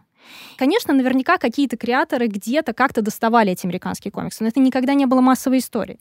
Конечно, 0.56 0.94
наверняка 0.94 1.36
какие-то 1.36 1.76
креаторы 1.76 2.28
где-то 2.28 2.72
как-то 2.72 3.02
доставали 3.02 3.52
эти 3.52 3.66
американские 3.66 4.10
комиксы, 4.10 4.42
но 4.42 4.48
это 4.48 4.58
никогда 4.58 4.94
не 4.94 5.04
было 5.04 5.20
массовой 5.20 5.58
историей. 5.58 6.00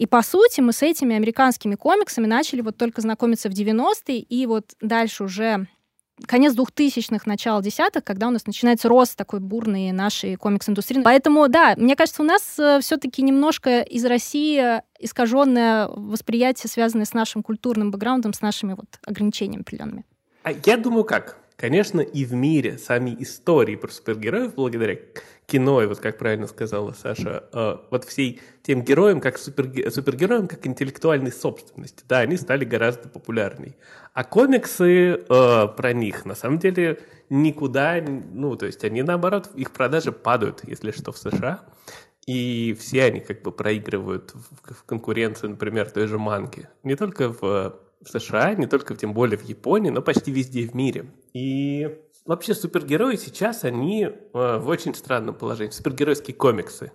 И, 0.00 0.06
по 0.06 0.22
сути, 0.22 0.62
мы 0.62 0.72
с 0.72 0.82
этими 0.82 1.14
американскими 1.14 1.74
комиксами 1.74 2.26
начали 2.26 2.62
вот 2.62 2.78
только 2.78 3.02
знакомиться 3.02 3.50
в 3.50 3.52
90-е, 3.52 4.18
и 4.18 4.46
вот 4.46 4.64
дальше 4.80 5.24
уже 5.24 5.66
конец 6.26 6.54
2000-х, 6.54 7.24
начало 7.26 7.62
десятых, 7.62 8.02
когда 8.02 8.28
у 8.28 8.30
нас 8.30 8.46
начинается 8.46 8.88
рост 8.88 9.14
такой 9.14 9.40
бурный 9.40 9.92
нашей 9.92 10.36
комикс-индустрии. 10.36 11.02
Поэтому, 11.02 11.46
да, 11.48 11.74
мне 11.76 11.96
кажется, 11.96 12.22
у 12.22 12.24
нас 12.24 12.58
э, 12.58 12.80
все-таки 12.80 13.20
немножко 13.20 13.82
из 13.82 14.06
России 14.06 14.80
искаженное 14.98 15.88
восприятие, 15.88 16.70
связанное 16.70 17.04
с 17.04 17.12
нашим 17.12 17.42
культурным 17.42 17.90
бэкграундом, 17.90 18.32
с 18.32 18.40
нашими 18.40 18.72
вот 18.72 18.86
ограничениями 19.04 19.60
определенными. 19.60 20.06
А 20.44 20.52
я 20.52 20.78
думаю, 20.78 21.04
как? 21.04 21.36
Конечно, 21.56 22.00
и 22.00 22.24
в 22.24 22.32
мире 22.32 22.78
сами 22.78 23.14
истории 23.18 23.76
про 23.76 23.90
супергероев, 23.90 24.54
благодаря 24.54 24.96
кино, 25.50 25.82
и 25.82 25.86
вот 25.86 25.98
как 25.98 26.18
правильно 26.18 26.46
сказала 26.46 26.92
Саша, 26.92 27.44
э, 27.52 27.76
вот 27.90 28.04
всей 28.04 28.40
тем 28.62 28.82
героям, 28.82 29.20
как 29.20 29.36
суперге- 29.36 29.90
супергероям, 29.90 30.46
как 30.46 30.66
интеллектуальной 30.66 31.32
собственности, 31.32 32.04
да, 32.08 32.20
они 32.20 32.36
стали 32.36 32.64
гораздо 32.64 33.08
популярней. 33.08 33.76
А 34.14 34.24
комиксы 34.24 35.14
э, 35.14 35.68
про 35.76 35.92
них, 35.92 36.24
на 36.24 36.34
самом 36.34 36.58
деле, 36.58 37.00
никуда, 37.30 38.00
ну, 38.00 38.56
то 38.56 38.66
есть 38.66 38.84
они, 38.84 39.02
наоборот, 39.02 39.50
их 39.54 39.72
продажи 39.72 40.12
падают, 40.12 40.62
если 40.66 40.92
что, 40.92 41.12
в 41.12 41.18
США. 41.18 41.60
И 42.26 42.76
все 42.78 43.04
они 43.04 43.20
как 43.20 43.42
бы 43.42 43.50
проигрывают 43.50 44.34
в, 44.34 44.74
в 44.74 44.84
конкуренции, 44.84 45.48
например, 45.48 45.90
той 45.90 46.06
же 46.06 46.18
манги. 46.18 46.68
Не 46.84 46.94
только 46.94 47.30
в 47.30 47.74
в 48.02 48.08
США, 48.08 48.54
не 48.54 48.66
только, 48.66 48.94
тем 48.96 49.12
более 49.12 49.38
в 49.38 49.44
Японии, 49.44 49.90
но 49.90 50.02
почти 50.02 50.30
везде 50.30 50.66
в 50.66 50.74
мире. 50.74 51.06
И 51.32 51.98
вообще 52.24 52.54
супергерои 52.54 53.16
сейчас, 53.16 53.64
они 53.64 54.04
э, 54.04 54.12
в 54.32 54.68
очень 54.68 54.94
странном 54.94 55.34
положении. 55.34 55.72
Супергеройские 55.72 56.34
комиксы. 56.34 56.92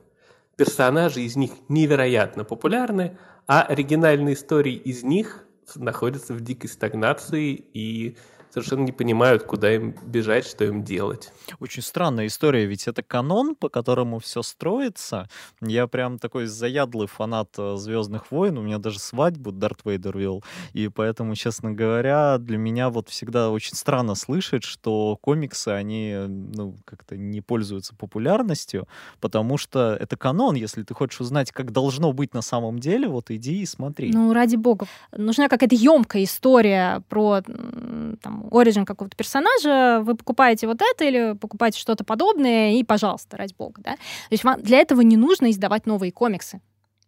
Персонажи 0.55 1.21
из 1.21 1.35
них 1.35 1.51
невероятно 1.69 2.43
популярны, 2.43 3.17
а 3.45 3.61
оригинальные 3.61 4.35
истории 4.35 4.73
из 4.73 5.03
них 5.03 5.45
находятся 5.75 6.33
в 6.33 6.41
дикой 6.41 6.69
стагнации 6.69 7.53
и 7.53 8.17
совершенно 8.55 8.85
не 8.85 8.93
понимают, 8.93 9.43
куда 9.43 9.75
им 9.75 9.93
бежать, 10.05 10.47
что 10.47 10.63
им 10.63 10.81
делать. 10.81 11.33
Очень 11.59 11.81
странная 11.81 12.27
история, 12.27 12.65
ведь 12.65 12.87
это 12.87 13.03
канон, 13.03 13.53
по 13.53 13.67
которому 13.67 14.19
все 14.19 14.43
строится. 14.43 15.27
Я 15.59 15.87
прям 15.87 16.19
такой 16.19 16.45
заядлый 16.45 17.07
фанат 17.07 17.49
э, 17.57 17.75
Звездных 17.75 18.31
войн, 18.31 18.57
у 18.57 18.61
меня 18.61 18.77
даже 18.77 18.99
свадьбу 18.99 19.51
Дарт 19.51 19.81
Вейдер 19.83 20.17
вел, 20.17 20.41
и 20.71 20.87
поэтому, 20.87 21.35
честно 21.35 21.73
говоря, 21.73 22.37
для 22.37 22.57
меня 22.57 22.89
вот 22.89 23.09
всегда 23.09 23.49
очень 23.49 23.75
странно 23.75 24.15
слышать, 24.15 24.63
что 24.63 25.17
комиксы, 25.19 25.69
они, 25.69 26.15
ну, 26.25 26.77
как-то 26.85 27.17
не 27.17 27.41
пользуются 27.41 27.93
популярностью, 27.93 28.87
потому 29.19 29.57
что 29.57 29.97
это 29.99 30.15
канон, 30.15 30.55
если 30.55 30.83
ты 30.83 30.93
хочешь 30.93 31.19
узнать, 31.19 31.51
как 31.51 31.73
должно 31.73 32.13
быть 32.13 32.33
на 32.33 32.41
самом 32.41 32.79
деле, 32.79 33.09
вот 33.09 33.31
иди 33.31 33.63
и 33.63 33.65
смотри. 33.65 34.13
Ну, 34.13 34.31
ради 34.31 34.55
бога. 34.55 34.87
Нужна 35.11 35.49
какая-то 35.49 35.75
емкая 35.75 36.23
история 36.23 37.03
про 37.09 37.41
там, 37.41 38.44
оригин 38.51 38.85
какого-то 38.85 39.15
персонажа, 39.15 40.01
вы 40.03 40.15
покупаете 40.15 40.67
вот 40.67 40.81
это 40.81 41.05
или 41.05 41.33
покупаете 41.33 41.79
что-то 41.79 42.03
подобное, 42.03 42.73
и, 42.73 42.83
пожалуйста, 42.83 43.37
ради 43.37 43.53
бога, 43.57 43.81
да. 43.81 43.91
То 43.91 44.31
есть 44.31 44.43
вам 44.43 44.61
для 44.61 44.79
этого 44.79 45.01
не 45.01 45.17
нужно 45.17 45.51
издавать 45.51 45.85
новые 45.85 46.11
комиксы 46.11 46.61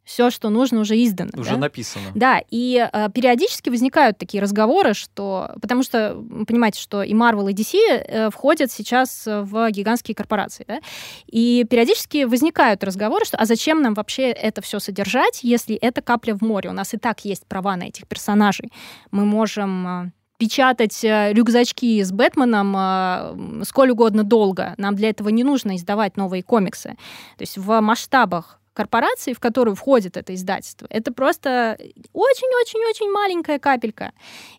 все, 0.07 0.29
что 0.29 0.49
нужно, 0.49 0.79
уже 0.79 0.95
издано. 0.95 1.31
Уже 1.35 1.51
да? 1.51 1.57
написано. 1.57 2.05
Да, 2.15 2.41
и 2.49 2.89
э, 2.91 3.09
периодически 3.13 3.69
возникают 3.69 4.17
такие 4.17 4.41
разговоры, 4.41 4.93
что... 4.93 5.51
Потому 5.61 5.83
что, 5.83 6.15
понимаете, 6.47 6.79
что 6.79 7.03
и 7.03 7.13
Marvel, 7.13 7.51
и 7.51 7.53
DC 7.53 7.77
э, 7.77 8.29
входят 8.29 8.71
сейчас 8.71 9.23
в 9.25 9.69
гигантские 9.69 10.15
корпорации, 10.15 10.63
да? 10.65 10.79
И 11.27 11.65
периодически 11.69 12.23
возникают 12.23 12.85
разговоры, 12.85 13.25
что 13.25 13.35
а 13.35 13.45
зачем 13.45 13.81
нам 13.81 13.93
вообще 13.95 14.31
это 14.31 14.61
все 14.61 14.79
содержать, 14.79 15.43
если 15.43 15.75
это 15.75 16.01
капля 16.01 16.33
в 16.35 16.41
море? 16.41 16.69
У 16.69 16.73
нас 16.73 16.93
и 16.93 16.97
так 16.97 17.25
есть 17.25 17.45
права 17.45 17.75
на 17.75 17.83
этих 17.83 18.07
персонажей. 18.07 18.71
Мы 19.11 19.25
можем 19.25 19.87
э, 19.87 20.11
печатать 20.37 21.03
э, 21.03 21.33
рюкзачки 21.33 22.03
с 22.03 22.11
Бэтменом 22.11 22.75
э, 22.77 23.63
сколь 23.65 23.91
угодно 23.91 24.23
долго. 24.23 24.75
Нам 24.77 24.95
для 24.95 25.09
этого 25.09 25.29
не 25.29 25.43
нужно 25.43 25.75
издавать 25.75 26.17
новые 26.17 26.43
комиксы. 26.43 26.89
То 27.37 27.41
есть 27.41 27.57
в 27.57 27.79
масштабах 27.81 28.59
корпорации, 28.77 29.33
в 29.33 29.39
которую 29.39 29.73
входит 29.75 30.17
это 30.17 30.35
издательство, 30.35 30.85
это 30.91 31.11
просто 31.11 31.79
очень-очень-очень 32.13 33.11
маленькая 33.11 33.57
капелька. 33.57 34.11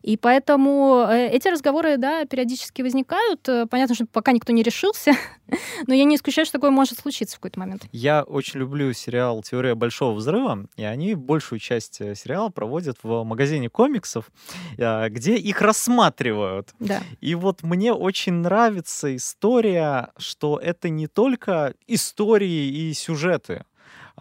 И 0.03 0.17
поэтому 0.17 1.07
э, 1.09 1.29
эти 1.29 1.47
разговоры, 1.47 1.99
да, 1.99 2.25
периодически 2.25 2.83
возникают. 2.83 3.49
Э, 3.49 3.67
понятно, 3.71 3.95
что 3.95 4.07
пока 4.07 4.33
никто 4.33 4.53
не 4.53 4.65
решился, 4.65 5.13
но 5.87 5.95
я 5.95 6.03
не 6.03 6.17
исключаю, 6.17 6.47
что 6.47 6.59
такое 6.59 6.73
может 6.73 6.99
случиться 6.99 7.37
в 7.37 7.39
какой-то 7.39 7.61
момент. 7.61 7.85
Я 7.93 8.25
очень 8.25 8.59
люблю 8.59 8.93
сериал 8.93 9.41
«Теория 9.45 9.77
большого 9.77 10.15
взрыва», 10.15 10.67
и 10.75 10.83
они 10.83 11.15
большую 11.15 11.61
часть 11.61 12.01
э, 12.01 12.17
сериала 12.17 12.49
проводят 12.49 12.99
в 13.05 13.23
магазине 13.23 13.71
комиксов, 13.71 14.33
где 14.77 15.37
их 15.37 15.63
рассматривают. 15.63 16.75
Да. 16.81 17.03
И 17.21 17.37
вот 17.37 17.63
мне 17.63 17.93
очень 17.93 18.33
нравится 18.33 19.15
история, 19.15 20.11
что 20.17 20.59
это 20.59 20.89
не 20.89 21.07
только 21.07 21.75
истории 21.87 22.67
и 22.67 22.95
сюжеты, 22.95 23.65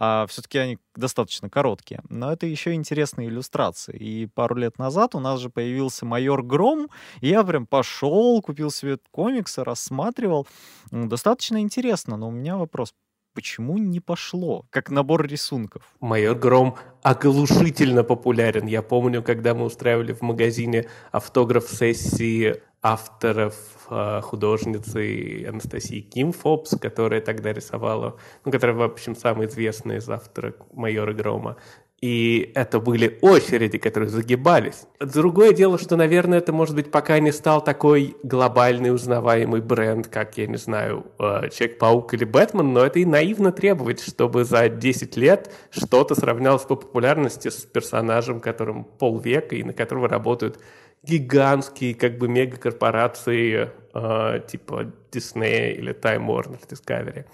а 0.00 0.26
все-таки 0.28 0.58
они 0.58 0.78
достаточно 0.94 1.50
короткие. 1.50 2.02
Но 2.08 2.32
это 2.32 2.46
еще 2.46 2.72
интересные 2.74 3.28
иллюстрации. 3.28 3.96
И 3.96 4.26
пару 4.26 4.54
лет 4.54 4.78
назад 4.78 5.16
у 5.16 5.20
нас 5.20 5.40
же 5.40 5.50
появился 5.50 6.06
майор 6.06 6.44
Гром, 6.44 6.88
и 7.20 7.28
я 7.28 7.42
прям 7.42 7.66
пошел, 7.66 8.40
купил 8.40 8.70
себе 8.70 8.98
комиксы, 9.10 9.64
рассматривал. 9.64 10.46
Достаточно 10.92 11.60
интересно, 11.60 12.16
но 12.16 12.28
у 12.28 12.30
меня 12.30 12.56
вопрос, 12.56 12.94
почему 13.38 13.78
не 13.78 14.00
пошло, 14.00 14.66
как 14.70 14.90
набор 14.90 15.24
рисунков? 15.24 15.82
Майор 16.00 16.36
Гром 16.36 16.74
оглушительно 17.02 18.02
популярен. 18.02 18.66
Я 18.66 18.82
помню, 18.82 19.22
когда 19.22 19.54
мы 19.54 19.64
устраивали 19.64 20.12
в 20.12 20.22
магазине 20.22 20.88
автограф-сессии 21.12 22.56
авторов 22.82 23.54
э, 23.90 24.20
художницы 24.22 25.46
Анастасии 25.48 26.00
Ким 26.00 26.32
Фобс, 26.32 26.76
которая 26.80 27.20
тогда 27.20 27.52
рисовала, 27.52 28.16
ну, 28.44 28.50
которая, 28.50 28.76
в 28.76 28.82
общем, 28.82 29.14
самая 29.14 29.46
известная 29.46 29.98
из 29.98 30.08
авторов 30.08 30.56
«Майора 30.72 31.12
Грома». 31.12 31.58
И 32.00 32.52
это 32.54 32.78
были 32.78 33.18
очереди, 33.22 33.76
которые 33.76 34.08
загибались. 34.08 34.86
Другое 35.00 35.52
дело, 35.52 35.78
что, 35.78 35.96
наверное, 35.96 36.38
это, 36.38 36.52
может 36.52 36.76
быть, 36.76 36.92
пока 36.92 37.18
не 37.18 37.32
стал 37.32 37.62
такой 37.62 38.16
глобальный 38.22 38.94
узнаваемый 38.94 39.60
бренд, 39.60 40.06
как, 40.06 40.38
я 40.38 40.46
не 40.46 40.58
знаю, 40.58 41.06
э, 41.18 41.48
Человек-паук 41.50 42.14
или 42.14 42.24
Бэтмен, 42.24 42.72
но 42.72 42.84
это 42.84 43.00
и 43.00 43.04
наивно 43.04 43.50
требовать, 43.50 44.00
чтобы 44.00 44.44
за 44.44 44.68
10 44.68 45.16
лет 45.16 45.50
что-то 45.70 46.14
сравнялось 46.14 46.62
по 46.62 46.76
популярности 46.76 47.48
с 47.48 47.62
персонажем, 47.64 48.40
которым 48.40 48.84
полвека 48.84 49.56
и 49.56 49.64
на 49.64 49.72
которого 49.72 50.08
работают 50.08 50.60
гигантские 51.02 51.94
как 51.94 52.18
бы 52.18 52.28
мегакорпорации 52.28 53.70
э, 53.94 54.40
типа 54.46 54.92
Disney 55.10 55.72
или 55.72 55.92
Time 55.94 56.26
Warner 56.26 56.60
Discovery. 56.68 57.24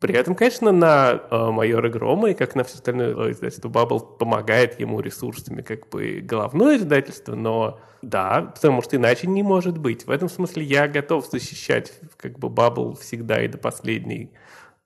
При 0.00 0.14
этом, 0.14 0.36
конечно, 0.36 0.70
на 0.70 1.22
э, 1.30 1.50
майора 1.50 1.88
Грома 1.88 2.30
и 2.30 2.34
как 2.34 2.54
на 2.54 2.62
все 2.62 2.76
остальное 2.76 3.14
э, 3.16 3.32
издательство 3.32 3.68
Bubble 3.68 4.16
помогает 4.18 4.78
ему 4.78 5.00
ресурсами 5.00 5.60
как 5.60 5.88
бы 5.88 6.20
головное 6.22 6.76
издательство, 6.76 7.34
но 7.34 7.80
да, 8.00 8.52
потому 8.54 8.80
что 8.80 8.96
иначе 8.96 9.26
не 9.26 9.42
может 9.42 9.76
быть. 9.76 10.06
В 10.06 10.10
этом 10.10 10.28
смысле 10.28 10.62
я 10.62 10.86
готов 10.86 11.26
защищать 11.26 11.92
как 12.16 12.38
бы 12.38 12.46
Bubble 12.46 12.96
всегда 13.00 13.42
и 13.42 13.48
до 13.48 13.58
последней 13.58 14.30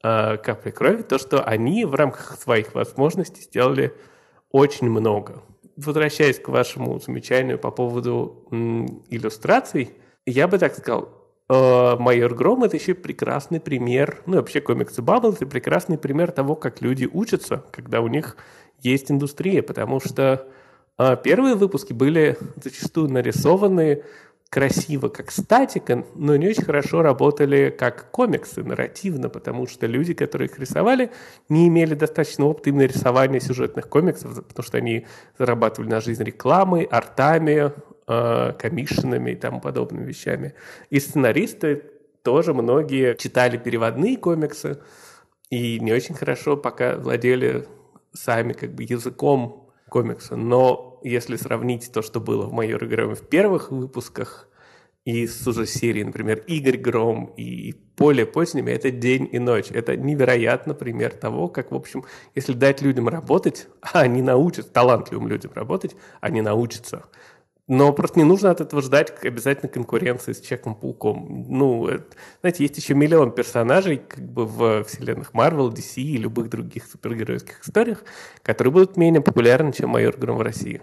э, 0.02 0.38
капли 0.38 0.70
крови, 0.70 1.02
то, 1.02 1.18
что 1.18 1.42
они 1.44 1.84
в 1.84 1.94
рамках 1.94 2.38
своих 2.40 2.74
возможностей 2.74 3.42
сделали 3.42 3.94
очень 4.50 4.88
много. 4.88 5.42
Возвращаясь 5.76 6.38
к 6.38 6.48
вашему 6.48 6.98
замечанию 7.00 7.58
по 7.58 7.70
поводу 7.70 8.46
м, 8.50 9.02
иллюстраций, 9.10 9.94
я 10.24 10.48
бы 10.48 10.58
так 10.58 10.74
сказал, 10.74 11.21
Майор 11.52 12.34
Гром— 12.34 12.64
это 12.64 12.76
еще 12.76 12.94
прекрасный 12.94 13.60
пример, 13.60 14.22
ну, 14.26 14.36
вообще 14.36 14.60
комиксы 14.60 15.02
Баббл— 15.02 15.32
это 15.32 15.46
прекрасный 15.46 15.98
пример 15.98 16.32
того, 16.32 16.54
как 16.54 16.80
люди 16.80 17.08
учатся, 17.12 17.64
когда 17.70 18.00
у 18.00 18.08
них 18.08 18.36
есть 18.80 19.10
индустрия, 19.10 19.62
потому 19.62 20.00
что 20.00 20.48
э, 20.98 21.16
первые 21.22 21.54
выпуски 21.54 21.92
были 21.92 22.36
зачастую 22.62 23.10
нарисованы 23.10 24.02
красиво, 24.52 25.08
как 25.08 25.30
статика, 25.30 26.04
но 26.14 26.36
не 26.36 26.48
очень 26.48 26.64
хорошо 26.64 27.00
работали 27.00 27.70
как 27.70 28.10
комиксы, 28.10 28.62
нарративно, 28.62 29.30
потому 29.30 29.66
что 29.66 29.86
люди, 29.86 30.12
которые 30.12 30.50
их 30.50 30.58
рисовали, 30.58 31.10
не 31.48 31.68
имели 31.68 31.94
достаточно 31.94 32.44
опыта 32.44 32.68
именно 32.68 32.82
рисования 32.82 33.40
сюжетных 33.40 33.88
комиксов, 33.88 34.44
потому 34.46 34.62
что 34.62 34.76
они 34.76 35.06
зарабатывали 35.38 35.88
на 35.88 36.02
жизнь 36.02 36.22
рекламой, 36.22 36.84
артами, 36.84 37.68
э, 37.68 37.70
комиссионами 38.58 39.32
и 39.32 39.36
тому 39.36 39.60
подобными 39.60 40.04
вещами. 40.06 40.54
И 40.90 41.00
сценаристы 41.00 41.82
тоже 42.22 42.54
многие 42.54 43.16
читали 43.16 43.56
переводные 43.56 44.16
комиксы 44.16 44.80
и 45.50 45.78
не 45.80 45.92
очень 45.92 46.14
хорошо 46.14 46.56
пока 46.56 46.96
владели 46.96 47.66
сами 48.12 48.52
как 48.52 48.74
бы 48.74 48.84
языком 48.84 49.70
комикса. 49.88 50.36
Но 50.36 51.00
если 51.02 51.36
сравнить 51.36 51.90
то, 51.92 52.02
что 52.02 52.20
было 52.20 52.46
в 52.46 52.52
«Майоре 52.52 52.86
Громе» 52.86 53.14
в 53.14 53.28
первых 53.28 53.70
выпусках 53.70 54.48
и 55.04 55.26
с 55.26 55.46
уже 55.46 55.66
серии, 55.66 56.04
например, 56.04 56.38
«Игорь 56.46 56.76
Гром» 56.76 57.34
и 57.36 57.74
более 57.96 58.24
поздними, 58.24 58.70
это 58.70 58.90
день 58.90 59.28
и 59.30 59.38
ночь. 59.38 59.70
Это 59.70 59.96
невероятно 59.96 60.74
пример 60.74 61.12
того, 61.12 61.48
как, 61.48 61.72
в 61.72 61.74
общем, 61.74 62.04
если 62.34 62.52
дать 62.52 62.82
людям 62.82 63.08
работать, 63.08 63.66
а 63.80 64.00
они 64.00 64.22
научатся, 64.22 64.72
талантливым 64.72 65.28
людям 65.28 65.50
работать, 65.54 65.96
они 66.20 66.40
научатся– 66.40 67.04
но 67.72 67.90
просто 67.94 68.18
не 68.18 68.24
нужно 68.26 68.50
от 68.50 68.60
этого 68.60 68.82
ждать 68.82 69.24
обязательно 69.24 69.70
конкуренции 69.70 70.34
с 70.34 70.40
Человеком-пауком. 70.42 71.46
Ну, 71.48 71.86
это, 71.88 72.04
знаете, 72.42 72.64
есть 72.64 72.76
еще 72.76 72.92
миллион 72.92 73.32
персонажей 73.32 73.96
как 73.96 74.22
бы 74.22 74.44
в 74.44 74.84
вселенных 74.84 75.32
Marvel, 75.32 75.70
DC 75.72 76.02
и 76.02 76.18
любых 76.18 76.50
других 76.50 76.84
супергеройских 76.84 77.62
историях, 77.62 78.04
которые 78.42 78.72
будут 78.72 78.98
менее 78.98 79.22
популярны, 79.22 79.72
чем 79.72 79.88
Майор 79.88 80.14
Гром 80.18 80.36
в 80.36 80.42
России. 80.42 80.82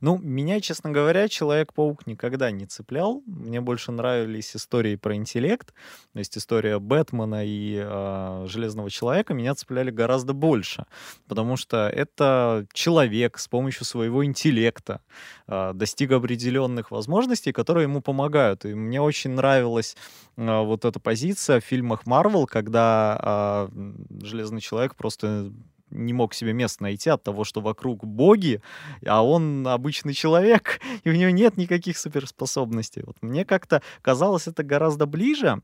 Ну, 0.00 0.18
меня, 0.18 0.60
честно 0.60 0.90
говоря, 0.90 1.28
Человек-паук 1.28 2.06
никогда 2.06 2.50
не 2.50 2.66
цеплял. 2.66 3.22
Мне 3.26 3.60
больше 3.60 3.92
нравились 3.92 4.54
истории 4.56 4.96
про 4.96 5.14
интеллект. 5.14 5.72
То 6.12 6.18
есть 6.18 6.36
история 6.36 6.78
Бэтмена 6.78 7.44
и 7.44 7.80
э, 7.84 8.46
Железного 8.48 8.90
Человека 8.90 9.34
меня 9.34 9.54
цепляли 9.54 9.90
гораздо 9.90 10.32
больше. 10.32 10.86
Потому 11.28 11.56
что 11.56 11.88
это 11.88 12.66
человек 12.72 13.38
с 13.38 13.48
помощью 13.48 13.84
своего 13.84 14.24
интеллекта 14.24 15.00
э, 15.46 15.72
достиг 15.74 16.12
определенных 16.28 16.90
возможностей, 16.90 17.52
которые 17.52 17.84
ему 17.84 18.02
помогают. 18.02 18.66
И 18.66 18.74
мне 18.74 19.00
очень 19.00 19.30
нравилась 19.30 19.96
э, 20.36 20.64
вот 20.64 20.84
эта 20.84 21.00
позиция 21.00 21.58
в 21.60 21.64
фильмах 21.64 22.06
Марвел, 22.06 22.46
когда 22.46 23.68
э, 23.72 23.92
Железный 24.22 24.60
Человек 24.60 24.94
просто 24.94 25.50
не 25.90 26.12
мог 26.12 26.34
себе 26.34 26.52
места 26.52 26.82
найти 26.82 27.08
от 27.08 27.22
того, 27.22 27.44
что 27.44 27.62
вокруг 27.62 28.04
боги, 28.04 28.60
а 29.06 29.24
он 29.24 29.66
обычный 29.66 30.12
человек, 30.12 30.80
и 31.04 31.10
у 31.10 31.14
него 31.14 31.30
нет 31.30 31.56
никаких 31.56 31.96
суперспособностей. 31.96 33.02
Вот 33.06 33.16
мне 33.22 33.46
как-то 33.46 33.80
казалось 34.02 34.48
это 34.48 34.62
гораздо 34.62 35.06
ближе. 35.06 35.62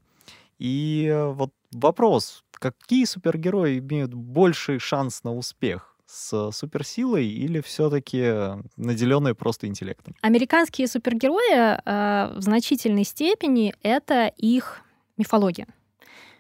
И 0.58 1.08
э, 1.10 1.26
вот 1.26 1.50
вопрос, 1.72 2.42
какие 2.52 3.04
супергерои 3.04 3.80
имеют 3.80 4.14
больший 4.14 4.78
шанс 4.78 5.24
на 5.24 5.34
успех? 5.34 5.93
С 6.14 6.52
суперсилой 6.52 7.26
или 7.26 7.60
все-таки 7.60 8.62
наделенные 8.76 9.34
просто 9.34 9.66
интеллектом? 9.66 10.14
Американские 10.20 10.86
супергерои 10.86 11.52
э, 11.52 12.38
в 12.38 12.40
значительной 12.40 13.04
степени 13.04 13.74
это 13.82 14.32
их 14.36 14.82
мифология. 15.16 15.66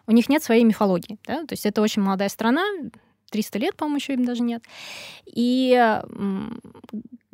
У 0.06 0.12
них 0.12 0.28
нет 0.28 0.44
своей 0.44 0.64
мифологии. 0.64 1.18
Да? 1.26 1.44
То 1.44 1.52
есть 1.52 1.66
это 1.66 1.82
очень 1.82 2.02
молодая 2.02 2.28
страна, 2.28 2.62
300 3.30 3.58
лет, 3.58 3.76
по-моему, 3.76 3.96
еще 3.96 4.14
им 4.14 4.24
даже 4.24 4.42
нет. 4.42 4.62
И 5.26 6.00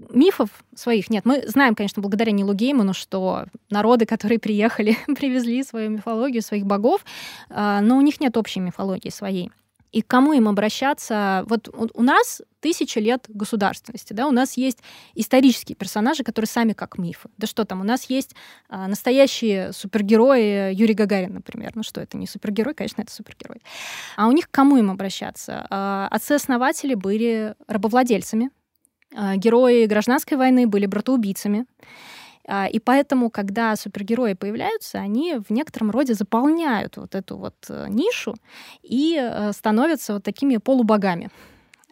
мифов 0.08 0.48
своих 0.74 1.10
нет. 1.10 1.26
Мы 1.26 1.46
знаем, 1.46 1.74
конечно, 1.74 2.00
благодаря 2.00 2.32
Нилу 2.32 2.54
Гейману, 2.54 2.94
что 2.94 3.44
народы, 3.68 4.06
которые 4.06 4.38
приехали, 4.38 4.96
привезли 5.06 5.62
свою 5.62 5.90
мифологию, 5.90 6.40
своих 6.40 6.64
богов, 6.64 7.04
а, 7.50 7.82
но 7.82 7.98
у 7.98 8.00
них 8.00 8.18
нет 8.18 8.36
общей 8.38 8.60
мифологии 8.60 9.10
своей 9.10 9.50
и 9.92 10.02
к 10.02 10.06
кому 10.06 10.32
им 10.32 10.48
обращаться. 10.48 11.44
Вот 11.46 11.68
у 11.72 12.02
нас 12.02 12.42
тысяча 12.60 13.00
лет 13.00 13.24
государственности, 13.28 14.12
да, 14.12 14.26
у 14.26 14.30
нас 14.30 14.56
есть 14.56 14.78
исторические 15.14 15.76
персонажи, 15.76 16.22
которые 16.22 16.48
сами 16.48 16.72
как 16.72 16.98
мифы. 16.98 17.28
Да 17.38 17.46
что 17.46 17.64
там, 17.64 17.80
у 17.80 17.84
нас 17.84 18.04
есть 18.04 18.34
а, 18.68 18.86
настоящие 18.86 19.72
супергерои, 19.72 20.74
Юрий 20.74 20.94
Гагарин, 20.94 21.34
например. 21.34 21.72
Ну 21.74 21.82
что, 21.82 22.00
это 22.00 22.16
не 22.16 22.26
супергерой, 22.26 22.74
конечно, 22.74 23.02
это 23.02 23.12
супергерой. 23.12 23.62
А 24.16 24.28
у 24.28 24.32
них 24.32 24.48
к 24.48 24.50
кому 24.50 24.76
им 24.76 24.90
обращаться? 24.90 25.66
А, 25.70 26.08
отцы-основатели 26.10 26.94
были 26.94 27.54
рабовладельцами, 27.66 28.50
а, 29.14 29.36
герои 29.36 29.86
гражданской 29.86 30.36
войны 30.36 30.66
были 30.66 30.86
братоубийцами. 30.86 31.66
А, 32.50 32.66
и 32.66 32.80
поэтому, 32.80 33.30
когда 33.30 33.76
супергерои 33.76 34.32
появляются, 34.32 34.98
они 34.98 35.36
в 35.36 35.52
некотором 35.52 35.92
роде 35.92 36.14
заполняют 36.14 36.96
вот 36.96 37.14
эту 37.14 37.36
вот 37.36 37.54
э, 37.68 37.86
нишу 37.88 38.34
и 38.82 39.16
э, 39.20 39.52
становятся 39.52 40.14
вот 40.14 40.24
такими 40.24 40.56
полубогами. 40.56 41.30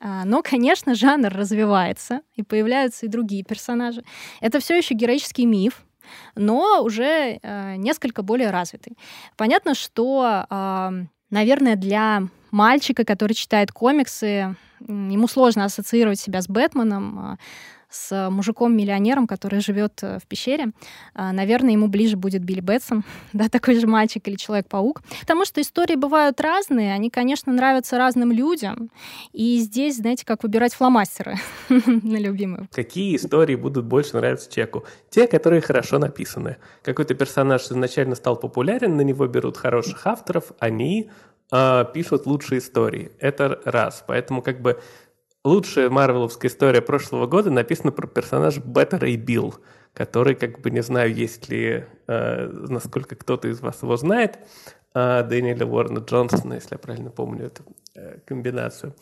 А, 0.00 0.24
но, 0.24 0.42
конечно, 0.42 0.96
жанр 0.96 1.28
развивается, 1.32 2.22
и 2.34 2.42
появляются 2.42 3.06
и 3.06 3.08
другие 3.08 3.44
персонажи. 3.44 4.02
Это 4.40 4.58
все 4.58 4.76
еще 4.76 4.94
героический 4.94 5.46
миф, 5.46 5.84
но 6.34 6.82
уже 6.82 7.38
э, 7.40 7.76
несколько 7.76 8.22
более 8.22 8.50
развитый. 8.50 8.98
Понятно, 9.36 9.74
что, 9.74 10.44
наверное, 11.30 11.76
для 11.76 12.22
мальчика, 12.50 13.04
который 13.04 13.34
читает 13.34 13.70
комиксы, 13.70 14.56
ему 14.80 15.28
сложно 15.28 15.66
ассоциировать 15.66 16.18
себя 16.18 16.42
с 16.42 16.48
Бэтменом, 16.48 17.38
с 17.90 18.28
мужиком-миллионером, 18.30 19.26
который 19.26 19.60
живет 19.60 20.00
э, 20.02 20.18
в 20.18 20.26
пещере. 20.26 20.72
А, 21.14 21.32
наверное, 21.32 21.72
ему 21.72 21.88
ближе 21.88 22.16
будет 22.16 22.42
Билли 22.42 22.60
Бэтсон, 22.60 23.04
да, 23.32 23.48
такой 23.48 23.78
же 23.80 23.86
мальчик 23.86 24.26
или 24.28 24.36
Человек-паук. 24.36 25.02
Потому 25.20 25.44
что 25.44 25.60
истории 25.60 25.96
бывают 25.96 26.40
разные, 26.40 26.92
они, 26.92 27.10
конечно, 27.10 27.52
нравятся 27.52 27.96
разным 27.98 28.30
людям. 28.32 28.90
И 29.32 29.58
здесь, 29.58 29.96
знаете, 29.96 30.26
как 30.26 30.42
выбирать 30.42 30.74
фломастеры 30.74 31.36
на 31.68 32.18
любимую. 32.18 32.68
Какие 32.72 33.16
истории 33.16 33.54
будут 33.54 33.86
больше 33.86 34.16
нравиться 34.16 34.52
человеку? 34.52 34.84
Те, 35.10 35.26
которые 35.26 35.62
хорошо 35.62 35.98
написаны. 35.98 36.56
Какой-то 36.82 37.14
персонаж 37.14 37.62
изначально 37.62 38.14
стал 38.14 38.36
популярен, 38.36 38.96
на 38.96 39.02
него 39.02 39.26
берут 39.26 39.56
хороших 39.56 40.06
авторов, 40.06 40.52
они 40.58 41.10
э, 41.50 41.84
пишут 41.94 42.26
лучшие 42.26 42.58
истории. 42.58 43.12
Это 43.18 43.60
раз. 43.64 44.04
Поэтому 44.06 44.42
как 44.42 44.60
бы 44.60 44.78
лучшая 45.44 45.90
марвеловская 45.90 46.50
история 46.50 46.82
прошлого 46.82 47.26
года 47.26 47.50
написана 47.50 47.92
про 47.92 48.06
персонажа 48.06 48.60
Беттера 48.60 49.08
и 49.08 49.16
Билл, 49.16 49.54
который, 49.94 50.34
как 50.34 50.60
бы, 50.60 50.70
не 50.70 50.82
знаю, 50.82 51.14
есть 51.14 51.48
ли, 51.48 51.84
э, 52.06 52.46
насколько 52.68 53.16
кто-то 53.16 53.48
из 53.48 53.60
вас 53.60 53.82
его 53.82 53.96
знает, 53.96 54.38
э, 54.94 55.22
Дэниеля 55.22 55.66
Уоррена 55.66 55.98
Джонсона, 55.98 56.54
если 56.54 56.74
я 56.74 56.78
правильно 56.78 57.10
помню 57.10 57.46
эту 57.46 57.64
э, 57.94 58.18
комбинацию. 58.26 58.94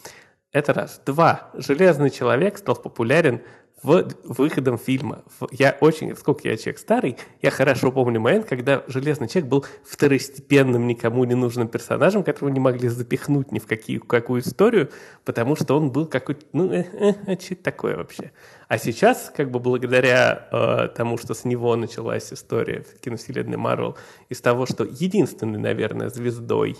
Это 0.52 0.72
раз. 0.72 1.00
Два. 1.04 1.50
Железный 1.54 2.10
человек 2.10 2.58
стал 2.58 2.76
популярен 2.76 3.42
в 3.82 4.08
выходом 4.24 4.78
фильма. 4.78 5.22
Я 5.50 5.76
очень, 5.80 6.16
сколько 6.16 6.48
я 6.48 6.56
человек 6.56 6.78
старый, 6.78 7.16
я 7.42 7.50
хорошо 7.50 7.92
помню 7.92 8.20
момент, 8.20 8.46
когда 8.46 8.82
Железный 8.86 9.28
Человек 9.28 9.50
был 9.50 9.66
второстепенным, 9.84 10.86
никому 10.86 11.24
не 11.24 11.34
нужным 11.34 11.68
персонажем, 11.68 12.24
которого 12.24 12.48
не 12.48 12.60
могли 12.60 12.88
запихнуть 12.88 13.52
ни 13.52 13.58
в 13.58 13.66
какие, 13.66 13.98
какую 13.98 14.40
историю, 14.40 14.90
потому 15.24 15.56
что 15.56 15.76
он 15.76 15.92
был 15.92 16.06
какой-то, 16.06 16.46
ну, 16.52 16.72
э, 16.72 16.84
э, 16.92 17.14
э, 17.26 17.38
что 17.38 17.54
такое 17.56 17.96
вообще? 17.96 18.32
А 18.68 18.78
сейчас, 18.78 19.30
как 19.34 19.50
бы 19.50 19.60
благодаря 19.60 20.48
э, 20.50 20.88
тому, 20.96 21.18
что 21.18 21.34
с 21.34 21.44
него 21.44 21.76
началась 21.76 22.32
история 22.32 22.82
в 22.82 22.98
киновселенной 23.00 23.58
Марвел, 23.58 23.96
из 24.30 24.40
того, 24.40 24.64
что 24.64 24.84
единственной, 24.84 25.58
наверное, 25.58 26.08
звездой, 26.08 26.78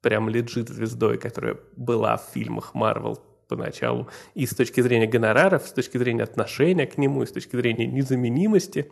прям 0.00 0.28
лежит 0.28 0.70
звездой, 0.70 1.18
которая 1.18 1.58
была 1.76 2.16
в 2.16 2.30
фильмах 2.32 2.74
Марвел 2.74 3.18
поначалу, 3.48 4.08
и 4.34 4.46
с 4.46 4.54
точки 4.54 4.80
зрения 4.80 5.06
гонораров, 5.06 5.66
с 5.66 5.72
точки 5.72 5.98
зрения 5.98 6.22
отношения 6.22 6.86
к 6.86 6.98
нему, 6.98 7.22
и 7.22 7.26
с 7.26 7.32
точки 7.32 7.56
зрения 7.56 7.86
незаменимости, 7.86 8.90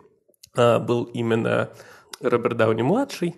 э, 0.54 0.78
был 0.78 1.04
именно 1.04 1.70
Роберт 2.20 2.56
Дауни-младший. 2.56 3.36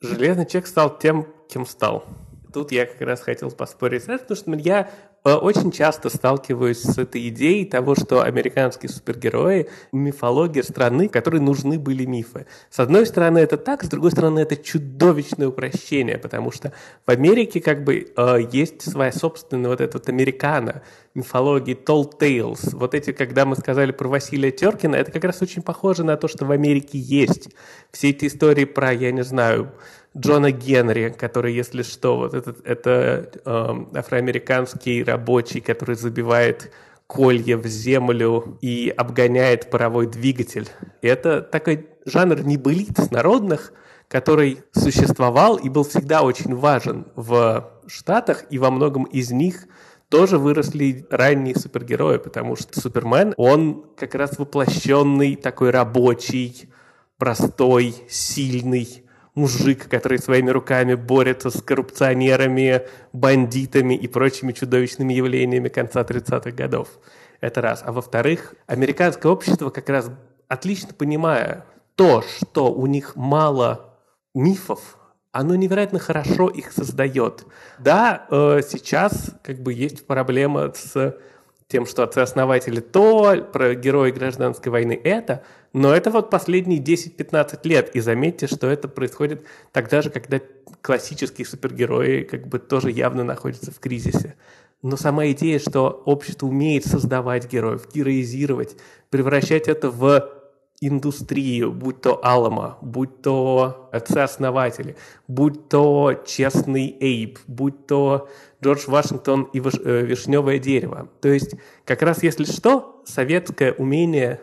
Железный 0.00 0.46
человек 0.46 0.66
стал 0.66 0.98
тем, 0.98 1.26
кем 1.48 1.66
стал. 1.66 2.04
Тут 2.52 2.72
я 2.72 2.86
как 2.86 3.00
раз 3.02 3.20
хотел 3.20 3.50
поспорить, 3.50 4.06
потому 4.06 4.36
что 4.36 4.52
я 4.56 4.90
очень 5.24 5.70
часто 5.70 6.08
сталкиваюсь 6.08 6.80
с 6.80 6.98
этой 6.98 7.28
идеей 7.28 7.64
того, 7.64 7.94
что 7.94 8.22
американские 8.22 8.88
супергерои— 8.88 9.68
мифология 9.92 10.62
страны, 10.62 11.08
которой 11.08 11.40
нужны 11.40 11.78
были 11.78 12.06
мифы. 12.06 12.46
С 12.70 12.80
одной 12.80 13.06
стороны, 13.06 13.38
это 13.38 13.56
так, 13.56 13.84
с 13.84 13.88
другой 13.88 14.12
стороны, 14.12 14.40
это 14.40 14.56
чудовищное 14.56 15.48
упрощение, 15.48 16.18
потому 16.18 16.50
что 16.52 16.72
в 17.06 17.10
Америке 17.10 17.60
как 17.60 17.84
бы 17.84 18.12
э, 18.16 18.38
есть 18.50 18.90
своя 18.90 19.12
собственная 19.12 19.70
вот 19.70 19.80
эта 19.80 19.98
вот 19.98 20.08
американа, 20.08 20.82
мифологии 21.14 21.76
Tall 21.76 22.10
Tales. 22.18 22.74
Вот 22.74 22.94
эти, 22.94 23.12
когда 23.12 23.44
мы 23.44 23.56
сказали 23.56 23.92
про 23.92 24.08
Василия 24.08 24.50
Теркина, 24.50 24.96
это 24.96 25.10
как 25.10 25.24
раз 25.24 25.42
очень 25.42 25.62
похоже 25.62 26.04
на 26.04 26.16
то, 26.16 26.28
что 26.28 26.46
в 26.46 26.50
Америке 26.50 26.98
есть. 26.98 27.50
Все 27.90 28.10
эти 28.10 28.26
истории 28.26 28.64
про, 28.64 28.92
я 28.92 29.10
не 29.10 29.24
знаю, 29.24 29.72
Джона 30.16 30.50
Генри, 30.50 31.14
который, 31.16 31.54
если 31.54 31.82
что, 31.82 32.16
вот 32.16 32.34
этот, 32.34 32.66
это 32.66 33.30
э, 33.44 33.98
афроамериканский 33.98 35.04
рабочий, 35.04 35.60
который 35.60 35.94
забивает 35.94 36.72
колья 37.06 37.56
в 37.56 37.66
землю 37.66 38.58
и 38.60 38.92
обгоняет 38.96 39.70
паровой 39.70 40.06
двигатель. 40.06 40.68
И 41.02 41.06
это 41.06 41.42
такой 41.42 41.88
жанр 42.06 42.42
небылиц 42.42 43.10
народных, 43.10 43.72
который 44.08 44.62
существовал 44.72 45.56
и 45.56 45.68
был 45.68 45.84
всегда 45.84 46.22
очень 46.22 46.54
важен 46.54 47.06
в 47.14 47.70
Штатах, 47.86 48.44
и 48.50 48.58
во 48.58 48.70
многом 48.70 49.04
из 49.04 49.30
них 49.30 49.66
тоже 50.08 50.38
выросли 50.38 51.06
ранние 51.10 51.54
супергерои, 51.54 52.18
потому 52.18 52.56
что 52.56 52.78
Супермен, 52.80 53.34
он 53.36 53.86
как 53.96 54.16
раз 54.16 54.38
воплощенный 54.38 55.36
такой 55.36 55.70
рабочий, 55.70 56.68
простой, 57.16 57.94
сильный, 58.08 59.04
мужик, 59.34 59.88
который 59.88 60.18
своими 60.18 60.50
руками 60.50 60.94
борется 60.94 61.50
с 61.50 61.62
коррупционерами, 61.62 62.82
бандитами 63.12 63.94
и 63.94 64.08
прочими 64.08 64.52
чудовищными 64.52 65.12
явлениями 65.12 65.68
конца 65.68 66.02
30-х 66.02 66.50
годов. 66.50 66.88
Это 67.40 67.60
раз. 67.60 67.82
А 67.84 67.92
во-вторых, 67.92 68.54
американское 68.66 69.30
общество 69.30 69.70
как 69.70 69.88
раз 69.88 70.10
отлично 70.48 70.90
понимая 70.92 71.64
то, 71.94 72.22
что 72.22 72.72
у 72.72 72.86
них 72.86 73.16
мало 73.16 73.96
мифов, 74.34 74.98
оно 75.32 75.54
невероятно 75.54 75.98
хорошо 75.98 76.48
их 76.48 76.72
создает. 76.72 77.46
Да, 77.78 78.26
э, 78.30 78.60
сейчас 78.68 79.30
как 79.42 79.60
бы 79.60 79.72
есть 79.72 80.06
проблема 80.06 80.72
с 80.74 81.16
тем, 81.68 81.86
что 81.86 82.02
отцы-основатели 82.02 82.80
то, 82.80 83.36
про 83.52 83.74
герои 83.74 84.10
гражданской 84.10 84.72
войны 84.72 85.00
это, 85.02 85.44
но 85.72 85.94
это 85.94 86.10
вот 86.10 86.30
последние 86.30 86.80
10-15 86.80 87.60
лет, 87.64 87.94
и 87.94 88.00
заметьте, 88.00 88.46
что 88.46 88.66
это 88.66 88.88
происходит 88.88 89.44
тогда 89.72 90.02
же, 90.02 90.10
когда 90.10 90.40
классические 90.82 91.46
супергерои 91.46 92.22
как 92.22 92.48
бы 92.48 92.58
тоже 92.58 92.90
явно 92.90 93.22
находятся 93.22 93.70
в 93.70 93.78
кризисе. 93.78 94.36
Но 94.82 94.96
сама 94.96 95.26
идея, 95.28 95.58
что 95.58 96.02
общество 96.06 96.46
умеет 96.46 96.86
создавать 96.86 97.50
героев, 97.50 97.86
героизировать, 97.92 98.76
превращать 99.10 99.68
это 99.68 99.90
в 99.90 100.40
индустрию, 100.80 101.72
будь 101.72 102.00
то 102.00 102.18
Алама, 102.24 102.78
будь 102.80 103.20
то 103.20 103.90
отцы-основатели, 103.92 104.96
будь 105.28 105.68
то 105.68 106.14
честный 106.26 106.96
Эйб, 106.98 107.38
будь 107.46 107.86
то 107.86 108.28
Джордж 108.64 108.84
Вашингтон 108.86 109.44
и 109.52 109.60
э, 109.60 110.06
вишневое 110.06 110.58
дерево. 110.58 111.10
То 111.20 111.28
есть, 111.28 111.54
как 111.84 112.00
раз 112.00 112.22
если 112.22 112.44
что, 112.44 113.02
советское 113.04 113.72
умение 113.72 114.40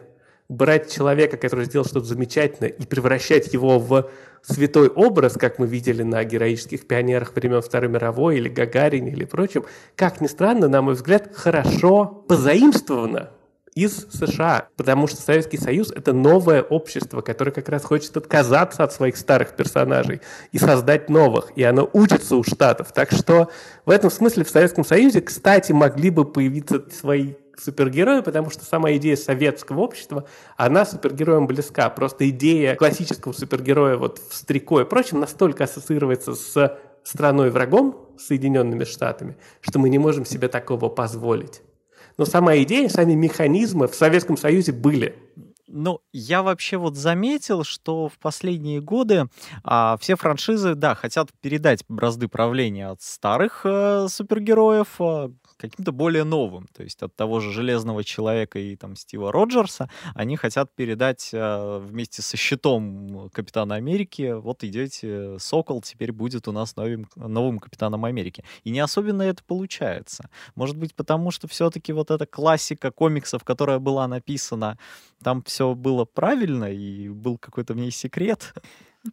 брать 0.50 0.92
человека, 0.92 1.38
который 1.38 1.66
сделал 1.66 1.86
что-то 1.86 2.06
замечательное, 2.06 2.70
и 2.70 2.86
превращать 2.86 3.54
его 3.54 3.80
в 3.80 4.10
святой 4.42 4.88
образ, 4.88 5.34
как 5.34 5.60
мы 5.60 5.68
видели 5.68 6.04
на 6.04 6.24
героических 6.24 6.88
пионерах 6.88 7.36
времен 7.36 7.62
Второй 7.62 7.90
мировой 7.90 8.38
или 8.38 8.48
Гагарине 8.48 9.12
или 9.12 9.26
прочем, 9.26 9.66
как 9.96 10.22
ни 10.22 10.28
странно, 10.28 10.68
на 10.68 10.82
мой 10.82 10.94
взгляд, 10.94 11.32
хорошо 11.36 12.06
позаимствовано 12.28 13.32
из 13.76 14.08
США, 14.12 14.70
потому 14.76 15.06
что 15.08 15.22
Советский 15.22 15.58
Союз— 15.58 15.92
это 15.96 16.12
новое 16.12 16.64
общество, 16.64 17.22
которое 17.22 17.52
как 17.52 17.70
раз 17.70 17.84
хочет 17.84 18.18
отказаться 18.18 18.84
от 18.84 18.92
своих 18.92 19.18
старых 19.18 19.56
персонажей 19.56 20.22
и 20.52 20.58
создать 20.58 21.10
новых, 21.10 21.52
и 21.56 21.62
оно 21.62 21.88
учится 21.94 22.38
у 22.38 22.44
Штатов. 22.44 22.92
Так 22.92 23.12
что 23.12 23.52
в 23.86 23.92
этом 23.92 24.10
смысле 24.10 24.46
в 24.46 24.50
Советском 24.50 24.84
Союзе, 24.84 25.22
кстати, 25.22 25.74
могли 25.74 26.10
бы 26.10 26.26
появиться 26.26 26.86
свои 26.90 27.36
супергерои, 27.60 28.22
потому 28.22 28.50
что 28.50 28.66
сама 28.66 28.94
идея 28.94 29.16
советского 29.16 29.82
общества, 29.82 30.26
она 30.56 30.86
супергероям 30.86 31.48
близка. 31.48 31.90
Просто 31.90 32.30
идея 32.30 32.76
классического 32.76 33.34
супергероя 33.34 33.98
вот 33.98 34.20
в 34.20 34.34
стрико 34.34 34.82
и 34.82 34.86
прочем 34.86 35.20
настолько 35.20 35.66
ассоциируется 35.66 36.34
с 36.36 36.80
страной 37.04 37.50
врагом, 37.50 38.04
Соединенными 38.18 38.84
Штатами, 38.84 39.38
что 39.62 39.80
мы 39.80 39.90
не 39.90 40.00
можем 40.00 40.26
себе 40.26 40.48
такого 40.48 40.90
позволить. 40.90 41.62
Но 42.18 42.26
сама 42.26 42.58
идея, 42.58 42.90
сами 42.90 43.14
механизмы 43.14 43.88
в 43.88 43.96
Советском 43.96 44.38
Союзе 44.38 44.72
были. 44.72 45.16
Ну, 45.68 46.00
я 46.14 46.44
вообще 46.44 46.78
вот 46.78 46.96
заметил, 46.96 47.64
что 47.64 48.08
в 48.08 48.18
последние 48.20 48.80
годы 48.80 49.26
а, 49.64 49.98
все 50.00 50.16
франшизы, 50.16 50.76
да, 50.76 50.96
хотят 50.96 51.30
передать 51.42 51.84
бразды 51.90 52.30
правления 52.30 52.88
от 52.88 53.02
старых 53.02 53.62
э, 53.66 54.08
супергероев, 54.10 54.88
э, 55.00 55.30
каким-то 55.58 55.92
более 55.92 56.24
новым. 56.24 56.68
То 56.74 56.84
есть 56.84 57.02
от 57.04 57.16
того 57.16 57.40
же 57.40 57.52
Железного 57.52 58.04
Человека 58.04 58.60
и 58.60 58.76
там 58.76 58.96
Стива 58.96 59.32
Роджерса 59.32 59.90
они 60.16 60.38
хотят 60.38 60.72
передать 60.74 61.30
э, 61.34 61.80
вместе 61.80 62.22
со 62.22 62.38
щитом 62.38 63.30
Капитана 63.34 63.76
Америки, 63.76 64.34
вот 64.34 64.64
идете, 64.64 65.38
Сокол 65.40 65.82
теперь 65.82 66.12
будет 66.12 66.48
у 66.48 66.52
нас 66.52 66.76
новым, 66.76 67.08
новым 67.16 67.60
Капитаном 67.60 68.06
Америки. 68.06 68.44
И 68.64 68.70
не 68.70 68.80
особенно 68.80 69.24
это 69.24 69.44
получается. 69.44 70.30
Может 70.56 70.78
быть, 70.78 70.96
потому 70.96 71.32
что 71.32 71.48
все-таки 71.48 71.94
вот 71.94 72.12
эта 72.12 72.26
классика 72.26 72.92
комиксов, 72.92 73.44
которая 73.44 73.80
была 73.80 74.08
написана, 74.08 74.78
там 75.24 75.42
все 75.44 75.74
было 75.74 76.06
правильно 76.06 76.72
и 76.72 77.10
был 77.10 77.38
какой-то 77.38 77.74
в 77.74 77.78
ней 77.78 77.92
секрет. 77.92 78.54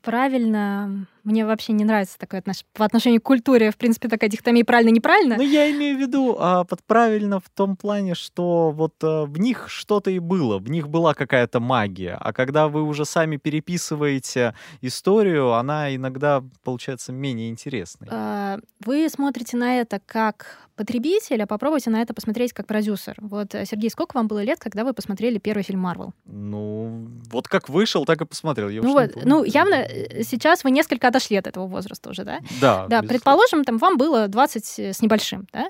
Правильно. 0.03 1.07
Мне 1.25 1.47
вообще 1.47 1.73
не 1.73 1.85
нравится 1.85 2.19
такое 2.19 2.41
отнош... 2.41 2.65
по 2.75 2.85
отношению 2.85 3.21
к 3.21 3.25
культуре, 3.25 3.71
в 3.71 3.77
принципе, 3.77 4.09
такая 4.09 4.29
дихотомия 4.29 4.65
правильно-неправильно. 4.65 5.37
Ну, 5.37 5.43
я 5.43 5.71
имею 5.71 5.97
в 5.97 6.01
виду 6.01 6.37
а, 6.39 6.65
под 6.65 6.85
правильно 6.85 7.41
в 7.41 7.49
том 7.49 7.77
плане, 7.77 8.15
что 8.15 8.71
вот 8.71 8.95
а, 9.03 9.25
в 9.25 9.39
них 9.39 9.69
что-то 9.69 10.11
и 10.11 10.19
было, 10.19 10.59
в 10.59 10.69
них 10.69 10.89
была 10.89 11.15
какая-то 11.15 11.61
магия. 11.61 12.19
А 12.21 12.33
когда 12.33 12.69
вы 12.69 12.83
уже 12.83 13.07
сами 13.07 13.39
переписываете 13.39 14.55
историю, 14.83 15.55
она 15.55 15.95
иногда 15.95 16.45
получается 16.63 17.13
менее 17.13 17.49
интересной. 17.49 18.09
А, 18.11 18.59
вы 18.85 19.09
смотрите 19.09 19.57
на 19.57 19.81
это 19.81 20.01
как 20.05 20.59
потребитель, 20.77 21.43
а 21.43 21.47
попробуйте 21.47 21.91
на 21.91 22.03
это 22.03 22.15
посмотреть 22.15 22.53
как 22.53 22.67
продюсер. 22.67 23.15
Вот, 23.21 23.55
э, 23.55 23.65
Сергей, 23.65 23.91
сколько 23.91 24.17
вам 24.17 24.27
было 24.27 24.43
лет, 24.43 24.59
когда 24.59 24.85
вы 24.85 24.93
посмотрели 24.93 25.39
первый 25.39 25.63
фильм 25.63 25.81
Марвел? 25.81 26.13
Ну, 26.25 27.07
вот 27.31 27.49
как 27.49 27.69
вышел, 27.69 28.05
так 28.05 28.21
и 28.21 28.27
посмотрел. 28.27 28.69
Я 28.69 28.83
ну, 28.83 28.93
вот, 28.93 29.13
ну, 29.25 29.45
явно 29.45 29.75
э, 29.75 30.23
сейчас 30.25 30.65
вы 30.65 30.71
несколько 30.71 31.09
отошли 31.15 31.37
от 31.37 31.47
этого 31.47 31.67
возраста 31.67 32.11
уже, 32.11 32.25
да? 32.25 32.41
Да. 32.61 32.87
Да, 32.89 33.03
предположим, 33.03 33.65
там 33.65 33.79
вам 33.79 33.97
было 33.97 34.29
20 34.29 34.79
с 34.79 35.01
небольшим, 35.01 35.47
да? 35.53 35.69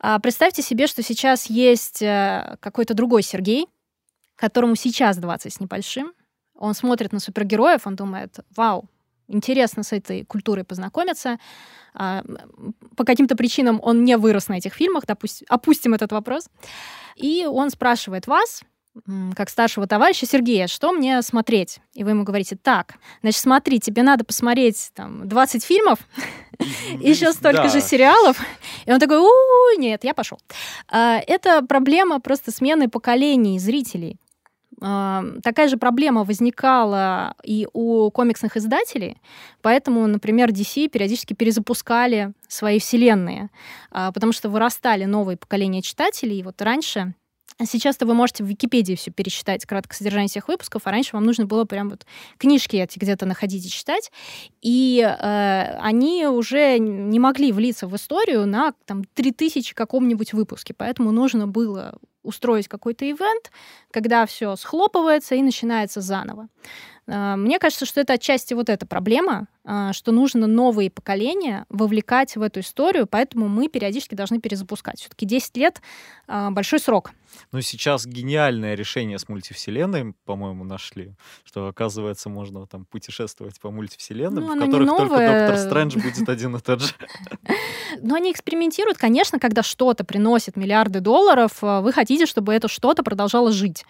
А 0.00 0.18
представьте 0.20 0.62
себе, 0.62 0.86
что 0.86 1.02
сейчас 1.02 1.50
есть 1.50 2.02
э, 2.02 2.56
какой-то 2.60 2.94
другой 2.94 3.22
Сергей, 3.22 3.66
которому 4.36 4.76
сейчас 4.76 5.16
20 5.16 5.52
с 5.52 5.60
небольшим. 5.60 6.12
Он 6.54 6.74
смотрит 6.74 7.12
на 7.12 7.18
супергероев, 7.18 7.86
он 7.86 7.96
думает, 7.96 8.38
вау, 8.56 8.88
интересно 9.26 9.82
с 9.82 9.92
этой 9.92 10.24
культурой 10.24 10.64
познакомиться. 10.64 11.38
А, 11.94 12.22
по 12.96 13.04
каким-то 13.04 13.34
причинам 13.34 13.80
он 13.82 14.04
не 14.04 14.16
вырос 14.16 14.48
на 14.48 14.58
этих 14.58 14.74
фильмах, 14.74 15.04
допустим, 15.06 15.46
опустим 15.50 15.94
этот 15.94 16.12
вопрос. 16.12 16.48
И 17.16 17.46
он 17.46 17.70
спрашивает 17.70 18.28
вас, 18.28 18.62
как 19.34 19.50
старшего 19.50 19.86
товарища 19.86 20.26
Сергея, 20.26 20.66
что 20.66 20.92
мне 20.92 21.22
смотреть? 21.22 21.78
И 21.94 22.04
вы 22.04 22.10
ему 22.10 22.24
говорите, 22.24 22.56
так, 22.56 22.94
значит, 23.22 23.40
смотри, 23.40 23.80
тебе 23.80 24.02
надо 24.02 24.24
посмотреть 24.24 24.90
там, 24.94 25.28
20 25.28 25.64
фильмов, 25.64 25.98
еще 27.00 27.32
столько 27.32 27.68
же 27.68 27.80
сериалов, 27.80 28.40
И 28.86 28.92
он 28.92 29.00
такой, 29.00 29.18
у 29.18 29.78
нет, 29.78 30.04
я 30.04 30.14
пошел. 30.14 30.38
А, 30.88 31.18
это 31.26 31.62
проблема 31.62 32.20
просто 32.20 32.50
смены 32.50 32.88
поколений 32.88 33.58
зрителей. 33.58 34.18
А, 34.80 35.24
такая 35.42 35.68
же 35.68 35.76
проблема 35.76 36.24
возникала 36.24 37.34
и 37.42 37.66
у 37.72 38.10
комиксных 38.10 38.56
издателей, 38.56 39.20
поэтому, 39.60 40.06
например, 40.06 40.50
DC 40.50 40.88
периодически 40.88 41.34
перезапускали 41.34 42.32
свои 42.46 42.78
вселенные, 42.78 43.50
а, 43.90 44.12
потому 44.12 44.32
что 44.32 44.48
вырастали 44.48 45.04
новые 45.04 45.36
поколения 45.36 45.82
читателей. 45.82 46.38
И 46.38 46.42
вот 46.42 46.60
раньше 46.62 47.14
Сейчас-то 47.64 48.06
вы 48.06 48.14
можете 48.14 48.44
в 48.44 48.46
Википедии 48.46 48.94
все 48.94 49.10
пересчитать, 49.10 49.66
краткое 49.66 49.96
содержание 49.96 50.28
всех 50.28 50.48
выпусков, 50.48 50.82
а 50.84 50.90
раньше 50.90 51.10
вам 51.14 51.24
нужно 51.24 51.46
было 51.46 51.64
прям 51.64 51.90
вот 51.90 52.06
книжки 52.36 52.76
эти 52.76 52.98
где-то 52.98 53.26
находить 53.26 53.66
и 53.66 53.70
читать. 53.70 54.12
И 54.62 55.00
э, 55.00 55.78
они 55.80 56.26
уже 56.26 56.78
не 56.78 57.18
могли 57.18 57.50
влиться 57.52 57.88
в 57.88 57.96
историю 57.96 58.46
на 58.46 58.74
там, 58.86 59.04
3000 59.04 59.74
каком-нибудь 59.74 60.32
выпуске, 60.32 60.72
поэтому 60.72 61.10
нужно 61.10 61.48
было 61.48 61.98
устроить 62.22 62.68
какой-то 62.68 63.10
ивент, 63.10 63.50
когда 63.90 64.26
все 64.26 64.54
схлопывается 64.56 65.34
и 65.34 65.42
начинается 65.42 66.00
заново. 66.00 66.48
А, 67.08 67.36
мне 67.36 67.58
кажется, 67.58 67.86
что 67.86 68.00
это 68.00 68.14
отчасти 68.14 68.54
вот 68.54 68.68
эта 68.68 68.86
проблема, 68.86 69.48
а, 69.64 69.92
что 69.92 70.12
нужно 70.12 70.46
новые 70.46 70.90
поколения 70.90 71.64
вовлекать 71.68 72.36
в 72.36 72.42
эту 72.42 72.60
историю, 72.60 73.06
поэтому 73.06 73.48
мы 73.48 73.68
периодически 73.68 74.14
должны 74.14 74.40
перезапускать. 74.40 75.00
Все-таки 75.00 75.24
10 75.24 75.56
лет 75.56 75.80
а,— 76.26 76.50
большой 76.52 76.80
срок. 76.80 77.12
Ну, 77.52 77.60
сейчас 77.60 78.06
гениальное 78.06 78.74
решение 78.74 79.18
с 79.18 79.28
мультивселенной, 79.28 80.14
по-моему, 80.24 80.64
нашли, 80.64 81.14
что, 81.44 81.68
оказывается, 81.68 82.30
можно 82.30 82.66
там 82.66 82.86
путешествовать 82.86 83.60
по 83.60 83.70
мультивселенным, 83.70 84.46
ну, 84.46 84.56
в 84.56 84.58
которых 84.58 84.88
только 84.88 85.18
Доктор 85.18 85.58
Стрэндж 85.58 85.98
будет 85.98 86.28
один 86.28 86.56
и 86.56 86.60
тот 86.60 86.80
же. 86.80 86.94
Но 88.00 88.14
они 88.14 88.32
экспериментируют, 88.32 88.96
конечно, 88.96 89.38
когда 89.38 89.62
что-то 89.62 90.04
приносит 90.04 90.56
миллиарды 90.56 91.00
долларов, 91.00 91.58
вы 91.60 91.92
хотите, 91.92 92.26
чтобы 92.26 92.54
это 92.54 92.68
что-то 92.68 93.02
продолжало 93.02 93.52
жить. 93.52 93.84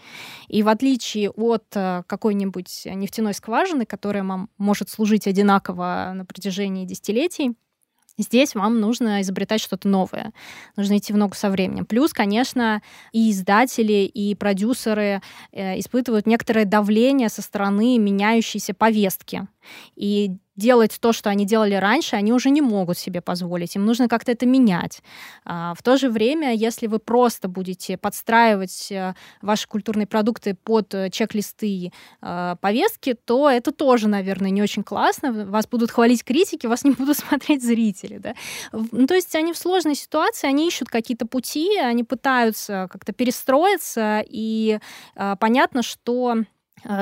И 0.48 0.62
в 0.62 0.68
отличие 0.68 1.31
от 1.31 1.64
какой-нибудь 1.70 2.87
нефтяной 3.09 3.35
скважины, 3.35 3.87
которая 3.87 4.23
вам 4.23 4.51
может 4.59 4.90
служить 4.90 5.27
одинаково 5.27 6.12
на 6.14 6.25
протяжении 6.25 6.85
десятилетий, 6.85 7.57
Здесь 8.21 8.57
вам 8.57 8.81
нужно 8.81 9.23
изобретать 9.23 9.61
что-то 9.61 9.87
новое, 9.87 10.33
нужно 10.75 10.99
идти 10.99 11.12
в 11.12 11.16
ногу 11.16 11.37
со 11.37 11.51
временем. 11.51 11.87
Плюс, 11.87 12.12
конечно, 12.12 12.83
и 13.12 13.31
издатели, 13.31 14.07
и 14.07 14.35
продюсеры 14.35 15.23
э, 15.53 15.79
испытывают 15.79 16.27
некоторое 16.27 16.64
давление 16.64 17.29
со 17.29 17.42
стороны 17.42 17.97
меняющейся 17.97 18.75
повестки. 18.75 19.47
И 19.94 20.37
делать 20.59 20.99
то, 21.01 21.12
что 21.12 21.31
они 21.31 21.47
делали 21.47 21.75
раньше, 21.75 22.16
они 22.16 22.33
уже 22.33 22.51
не 22.51 22.61
могут 22.61 22.99
себе 22.99 23.21
позволить. 23.21 23.77
Им 23.77 23.87
нужно 23.87 24.09
как-то 24.09 24.33
это 24.33 24.44
менять. 24.44 25.03
А, 25.44 25.73
в 25.75 25.83
то 25.83 25.97
же 25.97 26.11
время, 26.11 26.53
если 26.53 26.88
вы 26.88 26.99
просто 26.99 27.49
будете 27.49 27.97
подстраивать 27.97 28.90
э, 28.90 29.14
ваши 29.40 29.68
культурные 29.68 30.07
продукты 30.07 30.55
под 30.55 30.94
э, 30.94 31.11
чек-листы 31.11 31.92
э, 32.21 32.57
повестки, 32.61 33.14
то 33.14 33.49
это 33.49 33.71
тоже, 33.73 34.09
наверное, 34.09 34.51
не 34.51 34.61
очень 34.61 34.83
классно. 34.83 35.33
Вас 35.47 35.68
будут 35.68 35.92
хвалить 35.92 36.25
критики, 36.25 36.66
вас 36.66 36.85
не 36.85 36.90
будут 36.90 37.16
смотреть 37.29 37.62
зрители. 37.62 38.18
Да? 38.18 38.35
Ну, 38.73 39.07
то 39.07 39.14
есть 39.14 39.35
они 39.37 39.53
в 39.53 39.59
сложной 39.59 39.94
ситуации, 39.94 40.49
они 40.49 40.66
ищут 40.66 40.88
какие-то 40.88 41.27
пути, 41.27 41.79
они 41.79 42.03
пытаются 42.03 42.88
как-то 42.90 43.12
перестроиться, 43.12 44.25
и 44.27 44.81
понятно, 45.38 45.83
что 45.83 46.42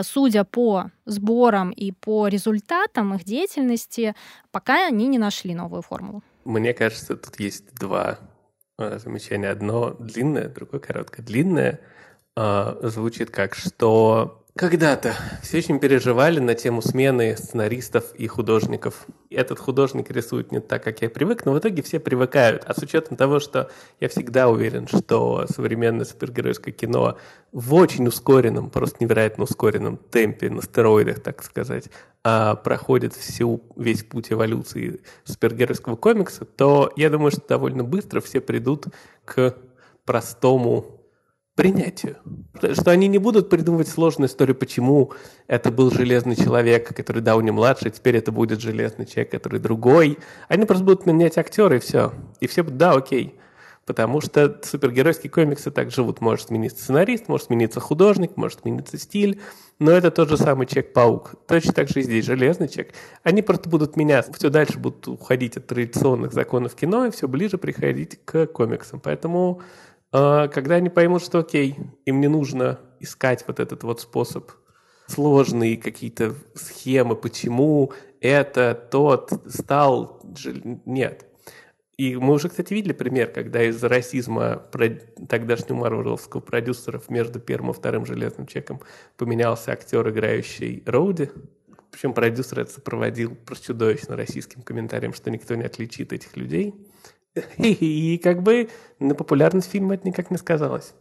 судя 0.02 0.44
по 0.44 0.90
сборам 1.04 1.70
и 1.70 1.92
по 1.92 2.28
результатам 2.28 3.14
их 3.14 3.24
деятельности, 3.24 4.14
пока 4.50 4.86
они 4.86 5.06
не 5.06 5.18
нашли 5.18 5.54
новую 5.54 5.82
формулу. 5.82 6.22
Мне 6.44 6.72
кажется, 6.74 7.16
тут 7.16 7.40
есть 7.40 7.74
два 7.74 8.18
э, 8.78 8.98
замечания. 8.98 9.50
Одно 9.50 9.90
длинное, 9.90 10.48
другое 10.48 10.80
короткое. 10.80 11.22
Длинное 11.22 11.80
э, 12.36 12.78
звучит 12.82 13.30
как, 13.30 13.54
что 13.54 14.45
когда-то 14.56 15.14
все 15.42 15.58
очень 15.58 15.78
переживали 15.78 16.40
на 16.40 16.54
тему 16.54 16.80
смены 16.80 17.36
сценаристов 17.36 18.14
и 18.14 18.26
художников. 18.26 19.06
Этот 19.28 19.58
художник 19.58 20.10
рисует 20.10 20.50
не 20.50 20.60
так, 20.60 20.82
как 20.82 21.02
я 21.02 21.10
привык, 21.10 21.44
но 21.44 21.52
в 21.52 21.58
итоге 21.58 21.82
все 21.82 22.00
привыкают. 22.00 22.64
А 22.66 22.72
с 22.72 22.78
учетом 22.78 23.18
того, 23.18 23.38
что 23.38 23.70
я 24.00 24.08
всегда 24.08 24.48
уверен, 24.48 24.88
что 24.88 25.46
современное 25.54 26.06
супергеройское 26.06 26.72
кино 26.72 27.18
в 27.52 27.74
очень 27.74 28.06
ускоренном, 28.08 28.70
просто 28.70 29.04
невероятно 29.04 29.44
ускоренном 29.44 29.98
темпе, 29.98 30.48
на 30.48 30.62
стероидах, 30.62 31.20
так 31.20 31.44
сказать, 31.44 31.90
а, 32.24 32.54
проходит 32.54 33.12
всю, 33.12 33.62
весь 33.76 34.04
путь 34.04 34.32
эволюции 34.32 35.02
супергеройского 35.24 35.96
комикса, 35.96 36.46
то 36.46 36.90
я 36.96 37.10
думаю, 37.10 37.30
что 37.30 37.46
довольно 37.46 37.84
быстро 37.84 38.22
все 38.22 38.40
придут 38.40 38.86
к 39.26 39.54
простому 40.06 40.95
принятию. 41.56 42.18
Что 42.74 42.92
они 42.92 43.08
не 43.08 43.18
будут 43.18 43.48
придумывать 43.48 43.88
сложную 43.88 44.28
историю, 44.28 44.54
почему 44.54 45.12
это 45.48 45.72
был 45.72 45.90
железный 45.90 46.36
человек, 46.36 46.94
который 46.94 47.22
Дауни-младший, 47.22 47.90
теперь 47.90 48.16
это 48.16 48.30
будет 48.30 48.60
железный 48.60 49.06
человек, 49.06 49.32
который 49.32 49.58
другой. 49.58 50.18
Они 50.48 50.66
просто 50.66 50.84
будут 50.84 51.06
менять 51.06 51.38
актера, 51.38 51.76
и 51.76 51.80
все. 51.80 52.12
И 52.40 52.46
все 52.46 52.62
будут, 52.62 52.78
да, 52.78 52.92
окей. 52.92 53.38
Потому 53.86 54.20
что 54.20 54.60
супергеройские 54.64 55.30
комиксы 55.30 55.70
так 55.70 55.92
живут. 55.92 56.20
Может 56.20 56.48
смениться 56.48 56.82
сценарист, 56.82 57.28
может 57.28 57.46
смениться 57.46 57.80
художник, 57.80 58.36
может 58.36 58.60
смениться 58.60 58.98
стиль, 58.98 59.40
но 59.78 59.92
это 59.92 60.10
тот 60.10 60.28
же 60.28 60.36
самый 60.36 60.66
Человек-паук. 60.66 61.36
Точно 61.46 61.72
так 61.72 61.88
же 61.88 62.00
и 62.00 62.02
здесь 62.02 62.24
железный 62.24 62.68
человек. 62.68 62.94
Они 63.22 63.42
просто 63.42 63.70
будут 63.70 63.96
меняться, 63.96 64.32
все 64.32 64.50
дальше 64.50 64.78
будут 64.78 65.06
уходить 65.06 65.56
от 65.56 65.68
традиционных 65.68 66.32
законов 66.32 66.74
кино 66.74 67.06
и 67.06 67.10
все 67.12 67.28
ближе 67.28 67.58
приходить 67.58 68.18
к 68.24 68.46
комиксам. 68.46 68.98
Поэтому 68.98 69.62
когда 70.52 70.76
они 70.76 70.88
поймут, 70.88 71.22
что 71.22 71.38
окей, 71.40 71.76
им 72.04 72.20
не 72.20 72.28
нужно 72.28 72.80
искать 73.00 73.44
вот 73.46 73.60
этот 73.60 73.82
вот 73.82 74.00
способ, 74.00 74.50
сложные 75.06 75.76
какие-то 75.76 76.34
схемы, 76.54 77.16
почему 77.16 77.92
это, 78.20 78.74
тот 78.90 79.32
стал... 79.46 80.20
Нет. 80.84 81.26
И 81.96 82.14
мы 82.16 82.34
уже, 82.34 82.50
кстати, 82.50 82.74
видели 82.74 82.92
пример, 82.92 83.28
когда 83.28 83.62
из-за 83.62 83.88
расизма 83.88 84.62
тогдашнего 85.28 85.78
марвеловского 85.78 86.40
продюсеров 86.40 87.08
между 87.08 87.40
первым 87.40 87.70
и 87.70 87.74
вторым 87.74 88.04
«Железным 88.04 88.46
чеком» 88.46 88.82
поменялся 89.16 89.72
актер, 89.72 90.06
играющий 90.08 90.82
Роуди. 90.84 91.30
Причем 91.90 92.12
продюсер 92.12 92.60
это 92.60 92.72
сопроводил 92.72 93.38
чудовищно 93.64 94.14
российским 94.14 94.60
комментарием, 94.60 95.14
что 95.14 95.30
никто 95.30 95.54
не 95.54 95.64
отличит 95.64 96.12
этих 96.12 96.36
людей. 96.36 96.74
И 97.58 98.18
как 98.22 98.42
бы 98.42 98.68
на 98.98 99.14
популярность 99.14 99.70
фильма 99.70 99.94
это 99.94 100.06
никак 100.06 100.30
не 100.30 100.36
сказалось. 100.36 100.94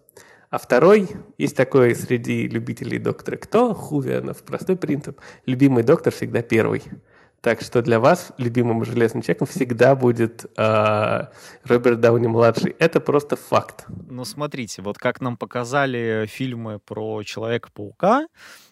А 0.50 0.58
второй, 0.58 1.10
есть 1.38 1.58
такой 1.58 1.95
среди 1.95 2.48
любителей 2.48 3.00
доктора 3.00 3.38
Кто, 3.38 3.74
Хувианов, 3.74 4.43
простой 4.43 4.78
принцип. 4.78 5.19
Любимый 5.45 5.84
доктор 5.84 6.13
всегда 6.13 6.41
первый. 6.41 6.84
Так 7.41 7.62
что 7.62 7.84
для 7.84 8.00
вас 8.00 8.32
любимым 8.38 8.84
железным 8.84 9.21
человеком 9.21 9.45
всегда 9.48 9.95
будет 9.95 10.45
э, 10.58 11.28
Роберт 11.63 12.00
Дауни 12.00 12.26
младший. 12.26 12.76
Это 12.80 13.00
просто 13.00 13.36
факт. 13.36 13.86
Ну 13.88 14.26
смотрите, 14.26 14.82
вот 14.82 14.98
как 14.98 15.21
нам 15.21 15.38
показали 15.38 16.26
фильмы 16.28 16.80
про 16.80 17.21
Человека-паука, 17.21 18.24
э, 18.24 18.26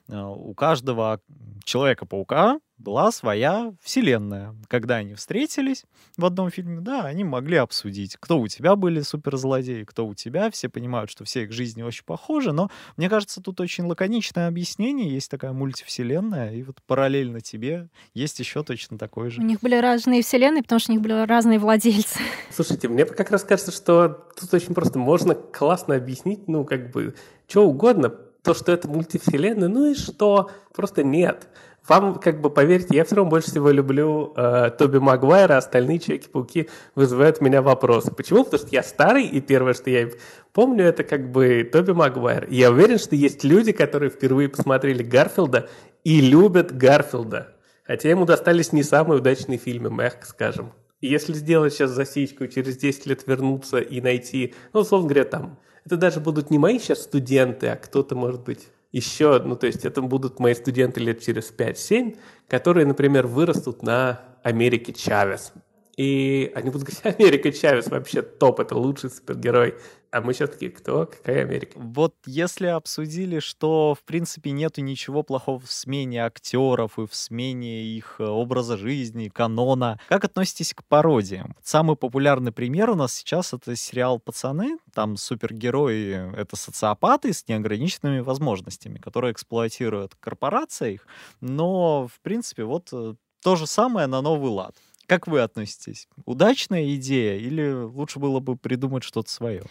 у 0.09 0.53
каждого 0.53 1.21
Человека-паука 1.63 2.59
была 2.77 3.11
своя 3.11 3.73
вселенная. 3.81 4.53
Когда 4.67 4.95
они 4.95 5.13
встретились 5.13 5.85
в 6.17 6.25
одном 6.25 6.49
фильме, 6.49 6.81
да, 6.81 7.03
они 7.05 7.23
могли 7.23 7.55
обсудить, 7.57 8.17
кто 8.19 8.39
у 8.39 8.47
тебя 8.47 8.75
были 8.75 8.99
суперзлодеи, 8.99 9.85
кто 9.85 10.05
у 10.05 10.13
тебя. 10.13 10.51
Все 10.51 10.67
понимают, 10.67 11.09
что 11.09 11.23
все 11.23 11.43
их 11.43 11.53
жизни 11.53 11.81
очень 11.81 12.03
похожи, 12.03 12.51
но 12.51 12.69
мне 12.97 13.09
кажется, 13.09 13.41
тут 13.41 13.61
очень 13.61 13.85
лаконичное 13.85 14.49
объяснение. 14.49 15.13
Есть 15.13 15.31
такая 15.31 15.53
мультивселенная, 15.53 16.53
и 16.53 16.63
вот 16.63 16.79
параллельно 16.85 17.39
тебе 17.39 17.87
есть 18.13 18.39
еще 18.39 18.63
точно 18.63 18.97
такой 18.97 19.29
же. 19.29 19.39
У 19.39 19.45
них 19.45 19.61
были 19.61 19.75
разные 19.75 20.21
вселенные, 20.21 20.63
потому 20.63 20.79
что 20.79 20.91
у 20.91 20.95
них 20.95 21.01
были 21.01 21.25
разные 21.25 21.59
владельцы. 21.59 22.19
Слушайте, 22.51 22.89
мне 22.89 23.05
как 23.05 23.31
раз 23.31 23.43
кажется, 23.43 23.71
что 23.71 24.27
тут 24.37 24.53
очень 24.53 24.73
просто 24.73 24.99
можно 24.99 25.33
классно 25.35 25.95
объяснить, 25.95 26.47
ну, 26.49 26.65
как 26.65 26.91
бы, 26.91 27.15
что 27.47 27.65
угодно, 27.65 28.13
то, 28.43 28.53
что 28.53 28.71
это 28.71 28.87
мультивселенная, 28.87 29.69
ну 29.69 29.91
и 29.91 29.95
что? 29.95 30.51
Просто 30.75 31.03
нет. 31.03 31.47
Вам, 31.87 32.15
как 32.15 32.39
бы, 32.39 32.49
поверьте, 32.49 32.95
я 32.95 33.03
все 33.03 33.15
равно 33.15 33.29
больше 33.29 33.51
всего 33.51 33.69
люблю 33.69 34.33
э, 34.37 34.71
Тоби 34.77 34.99
Магуайра, 34.99 35.57
остальные 35.57 35.99
Человеки-пауки 35.99 36.69
вызывают 36.95 37.37
у 37.41 37.43
меня 37.43 37.61
вопросы. 37.61 38.11
Почему? 38.11 38.45
Потому 38.45 38.61
что 38.65 38.73
я 38.73 38.83
старый, 38.83 39.25
и 39.25 39.41
первое, 39.41 39.73
что 39.73 39.89
я 39.89 40.09
помню, 40.53 40.85
это 40.85 41.03
как 41.03 41.31
бы 41.31 41.69
Тоби 41.69 41.91
Магуайр. 41.91 42.47
Я 42.49 42.71
уверен, 42.71 42.99
что 42.99 43.17
есть 43.17 43.43
люди, 43.43 43.73
которые 43.73 44.09
впервые 44.09 44.47
посмотрели 44.47 45.03
Гарфилда 45.03 45.67
и 46.05 46.21
любят 46.21 46.75
Гарфилда. 46.75 47.53
Хотя 47.83 48.09
ему 48.09 48.25
достались 48.25 48.71
не 48.71 48.83
самые 48.83 49.19
удачные 49.19 49.57
фильмы, 49.57 49.89
мягко 49.89 50.25
скажем. 50.25 50.71
Если 51.01 51.33
сделать 51.33 51.73
сейчас 51.73 51.91
засечку, 51.91 52.47
через 52.47 52.77
10 52.77 53.07
лет 53.07 53.27
вернуться 53.27 53.79
и 53.79 53.99
найти, 53.99 54.53
ну, 54.71 54.79
условно 54.79 55.09
говоря, 55.09 55.25
там, 55.25 55.59
это 55.85 55.97
даже 55.97 56.19
будут 56.19 56.49
не 56.51 56.57
мои 56.57 56.79
сейчас 56.79 57.03
студенты, 57.03 57.67
а 57.67 57.75
кто-то, 57.75 58.15
может 58.15 58.43
быть, 58.43 58.67
еще, 58.91 59.41
ну, 59.43 59.55
то 59.55 59.67
есть 59.67 59.85
это 59.85 60.01
будут 60.01 60.39
мои 60.39 60.53
студенты 60.53 60.99
лет 60.99 61.21
через 61.21 61.51
5-7, 61.51 62.17
которые, 62.47 62.85
например, 62.85 63.27
вырастут 63.27 63.81
на 63.81 64.21
Америке 64.43 64.93
Чавес. 64.93 65.53
И 65.95 66.51
они 66.55 66.69
будут 66.69 66.87
говорить, 66.87 67.19
Америка 67.19 67.51
Чавес 67.51 67.87
вообще 67.87 68.21
топ, 68.21 68.59
это 68.59 68.75
лучший 68.75 69.09
супергерой. 69.09 69.75
А 70.11 70.21
мы 70.21 70.33
сейчас 70.33 70.51
такие, 70.51 70.69
кто? 70.69 71.07
Какая 71.07 71.41
Америка? 71.41 71.71
Вот 71.75 72.13
если 72.27 72.67
обсудили, 72.67 73.39
что, 73.39 73.95
в 73.99 74.03
принципе, 74.03 74.51
нету 74.51 74.81
ничего 74.81 75.23
плохого 75.23 75.59
в 75.59 75.71
смене 75.71 76.23
актеров 76.23 76.99
и 76.99 77.07
в 77.07 77.15
смене 77.15 77.83
их 77.83 78.17
э, 78.19 78.23
образа 78.23 78.77
жизни, 78.77 79.29
канона, 79.29 79.99
как 80.07 80.23
относитесь 80.23 80.75
к 80.75 80.83
пародиям? 80.83 81.55
Самый 81.63 81.95
популярный 81.95 82.51
пример 82.51 82.91
у 82.91 82.95
нас 82.95 83.15
сейчас— 83.15 83.53
это 83.55 83.75
сериал 83.75 84.19
«Пацаны». 84.19 84.77
Там 84.93 85.17
супергерои— 85.17 86.35
это 86.37 86.55
социопаты 86.57 87.33
с 87.33 87.47
неограниченными 87.47 88.19
возможностями, 88.19 88.99
которые 88.99 89.31
эксплуатируют 89.31 90.13
корпорации 90.19 90.93
их, 90.93 91.07
но, 91.41 92.07
в 92.07 92.19
принципе, 92.21 92.65
вот 92.65 92.89
э, 92.91 93.15
то 93.41 93.55
же 93.55 93.65
самое 93.65 94.05
на 94.07 94.21
новый 94.21 94.51
лад. 94.51 94.75
Как 95.13 95.27
вы 95.27 95.41
относитесь? 95.41 96.07
Удачная 96.25 96.95
идея 96.95 97.37
или 97.37 97.71
лучше 97.71 98.17
было 98.17 98.39
бы 98.39 98.57
придумать 98.57 99.03
что-то 99.03 99.29
свое? 99.29 99.61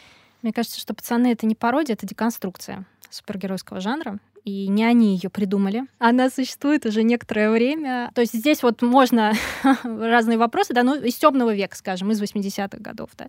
Мне 0.41 0.53
кажется, 0.53 0.79
что 0.79 0.95
«Пацаны»— 0.95 1.33
это 1.33 1.47
не 1.47 1.57
пародия, 1.57 1.95
это 1.95 2.07
деконструкция 2.07 2.87
супергеройского 3.11 3.81
жанра 3.81 4.21
и 4.45 4.69
не 4.69 4.85
они 4.85 5.15
ее 5.15 5.31
придумали. 5.31 5.83
Она 5.99 6.31
существует 6.31 6.87
уже 6.87 7.03
некоторое 7.03 7.51
время. 7.51 8.13
То 8.15 8.21
есть 8.21 8.35
здесь 8.35 8.63
вот 8.63 8.83
можно 8.83 9.33
разные 9.83 10.39
вопросы, 10.39 10.75
да, 10.75 10.85
ну, 10.85 10.95
из 10.95 11.17
темного 11.17 11.53
века, 11.53 11.77
скажем, 11.77 12.13
из 12.13 12.23
80-х 12.23 12.79
годов, 12.79 13.11
да. 13.19 13.27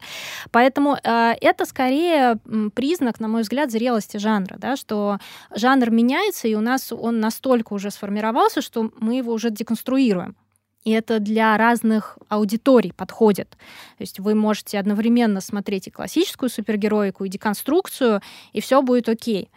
Поэтому 0.52 0.96
э, 1.04 1.34
это 1.42 1.66
скорее 1.66 2.38
признак, 2.76 3.20
на 3.20 3.28
мой 3.28 3.42
взгляд, 3.42 3.72
зрелости 3.72 4.18
жанра, 4.18 4.58
да, 4.60 4.76
что 4.76 5.18
жанр 5.56 5.90
меняется, 5.90 6.48
и 6.48 6.54
у 6.54 6.62
нас 6.62 6.92
он 6.92 7.20
настолько 7.20 7.74
уже 7.74 7.90
сформировался, 7.90 8.62
что 8.62 8.92
мы 9.00 9.18
его 9.18 9.34
уже 9.34 9.50
деконструируем 9.50 10.36
и 10.84 10.92
это 10.92 11.20
для 11.20 11.58
разных 11.58 12.20
аудиторий 12.30 12.94
подходит. 12.94 13.50
То 13.98 14.02
есть 14.02 14.20
вы 14.20 14.36
можете 14.36 14.78
одновременно 14.80 15.42
смотреть 15.42 15.88
и 15.88 15.92
классическую 15.92 16.50
супергероику, 16.50 17.24
и 17.24 17.30
деконструкцию, 17.30 18.22
и 18.52 18.62
все 18.62 18.82
будет 18.82 19.10
окей. 19.10 19.50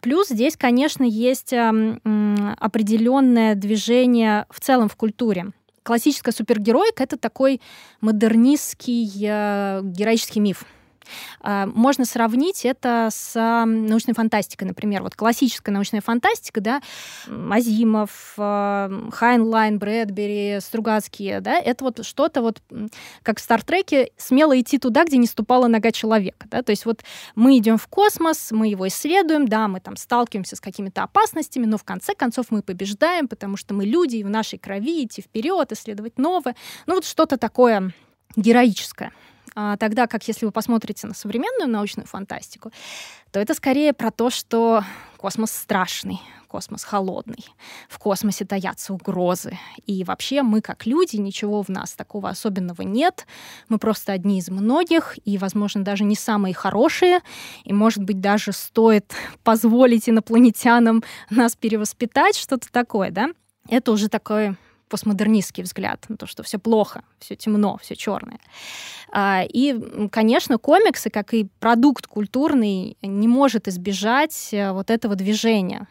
Плюс 0.00 0.28
здесь, 0.28 0.56
конечно, 0.56 1.04
есть 1.04 1.52
определенное 1.52 3.54
движение 3.54 4.46
в 4.50 4.60
целом 4.60 4.88
в 4.88 4.96
культуре. 4.96 5.52
Классическая 5.82 6.32
супергероика— 6.32 7.02
это 7.04 7.16
такой 7.16 7.60
модернистский 8.00 9.10
э, 9.26 9.80
героический 9.82 10.38
миф. 10.38 10.64
А, 11.40 11.66
можно 11.66 12.04
сравнить 12.04 12.64
это 12.64 13.08
с 13.12 13.34
научной 13.64 14.14
фантастикой, 14.14 14.68
например. 14.68 15.02
Вот 15.02 15.14
классическая 15.14 15.72
научная 15.72 16.00
фантастика, 16.00 16.60
да, 16.60 16.82
Азимов, 17.26 18.34
а, 18.38 18.90
Хайнлайн, 19.12 19.78
Брэдбери, 19.78 20.58
Стругацкие, 20.60 21.40
да, 21.40 21.58
это 21.58 21.84
вот 21.84 22.04
что-то 22.04 22.42
вот, 22.42 22.62
как 23.22 23.38
в 23.38 23.42
Стартреке, 23.42 24.10
смело 24.16 24.58
идти 24.58 24.78
туда, 24.78 25.04
где 25.04 25.16
не 25.16 25.26
ступала 25.26 25.66
нога 25.66 25.92
человека, 25.92 26.46
да, 26.50 26.62
то 26.62 26.70
есть 26.70 26.86
вот 26.86 27.02
мы 27.34 27.58
идем 27.58 27.78
в 27.78 27.86
космос, 27.86 28.50
мы 28.52 28.68
его 28.68 28.88
исследуем, 28.88 29.46
да, 29.46 29.68
мы 29.68 29.80
там 29.80 29.96
сталкиваемся 29.96 30.56
с 30.56 30.60
какими-то 30.60 31.02
опасностями, 31.02 31.66
но 31.66 31.78
в 31.78 31.84
конце 31.84 32.14
концов 32.14 32.46
мы 32.50 32.62
побеждаем, 32.62 33.28
потому 33.28 33.56
что 33.56 33.74
мы 33.74 33.84
люди, 33.84 34.16
и 34.16 34.24
в 34.24 34.30
нашей 34.30 34.58
крови 34.58 35.04
идти 35.04 35.22
вперед, 35.22 35.72
исследовать 35.72 36.18
новое, 36.18 36.56
ну 36.86 36.94
вот 36.94 37.04
что-то 37.04 37.36
такое 37.36 37.92
героическое. 38.36 39.12
А, 39.54 39.76
тогда 39.76 40.06
как 40.06 40.26
если 40.28 40.46
вы 40.46 40.52
посмотрите 40.52 41.06
на 41.06 41.14
современную 41.14 41.68
научную 41.68 42.06
фантастику, 42.06 42.70
то 43.30 43.40
это 43.40 43.54
скорее 43.54 43.92
про 43.92 44.10
то, 44.10 44.30
что 44.30 44.82
космос 45.16 45.52
страшный, 45.52 46.20
космос 46.48 46.84
холодный, 46.84 47.46
в 47.88 47.98
космосе 47.98 48.44
таятся 48.44 48.92
угрозы. 48.92 49.58
И 49.86 50.04
вообще 50.04 50.42
мы, 50.42 50.60
как 50.60 50.84
люди, 50.84 51.16
ничего 51.16 51.62
в 51.62 51.68
нас 51.68 51.94
такого 51.94 52.28
особенного 52.28 52.82
нет. 52.82 53.26
Мы 53.68 53.78
просто 53.78 54.12
одни 54.12 54.38
из 54.38 54.50
многих, 54.50 55.18
и, 55.24 55.38
возможно, 55.38 55.82
даже 55.82 56.04
не 56.04 56.16
самые 56.16 56.54
хорошие. 56.54 57.20
И, 57.64 57.72
может 57.72 58.02
быть, 58.02 58.20
даже 58.20 58.52
стоит 58.52 59.14
позволить 59.42 60.08
инопланетянам 60.08 61.02
нас 61.30 61.56
перевоспитать, 61.56 62.36
что-то 62.36 62.70
такое, 62.70 63.10
да? 63.10 63.30
Это 63.68 63.92
уже 63.92 64.08
такое 64.08 64.56
постмодернистский 64.92 65.62
взгляд 65.62 66.04
на 66.10 66.18
то, 66.18 66.26
что 66.26 66.42
все 66.42 66.58
плохо, 66.58 67.02
все 67.18 67.34
темно, 67.34 67.78
все 67.80 67.96
черное. 67.96 68.38
А, 69.10 69.42
и, 69.42 70.08
конечно, 70.10 70.58
комиксы, 70.58 71.08
как 71.08 71.32
и 71.32 71.48
продукт 71.60 72.06
культурный, 72.06 72.98
не 73.00 73.26
может 73.26 73.68
избежать 73.68 74.50
э, 74.52 74.70
вот 74.72 74.90
этого 74.90 75.14
движения. 75.14 75.88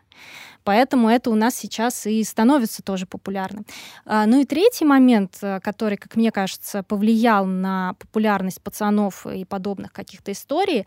Поэтому 0.64 1.10
это 1.10 1.32
у 1.32 1.36
нас 1.36 1.56
сейчас 1.56 2.06
и 2.06 2.24
становится 2.24 2.84
тоже 2.84 3.08
популярным. 3.08 3.66
А, 4.06 4.28
ну 4.28 4.40
и 4.40 4.46
третий 4.46 4.86
момент, 4.86 5.40
э, 5.42 5.60
который, 5.62 5.98
как 5.98 6.16
мне 6.16 6.32
кажется, 6.32 6.84
повлиял 6.84 7.48
на 7.48 7.96
популярность 7.98 8.62
пацанов 8.62 9.26
и 9.26 9.46
подобных 9.46 9.92
каких-то 9.92 10.32
историй, 10.32 10.86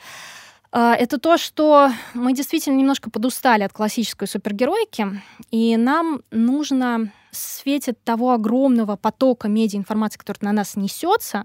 а, 0.70 0.94
это 0.94 1.18
то, 1.18 1.36
что 1.36 1.90
мы 2.14 2.32
действительно 2.32 2.76
немножко 2.76 3.10
подустали 3.10 3.64
от 3.64 3.72
классической 3.72 4.28
супергеройки, 4.28 5.20
и 5.50 5.76
нам 5.76 6.22
нужно 6.30 7.12
в 7.34 7.60
свете 7.60 7.92
того 7.92 8.32
огромного 8.32 8.96
потока 8.96 9.48
медиаинформации, 9.48 10.18
который 10.18 10.38
на 10.42 10.52
нас 10.52 10.76
несется, 10.76 11.44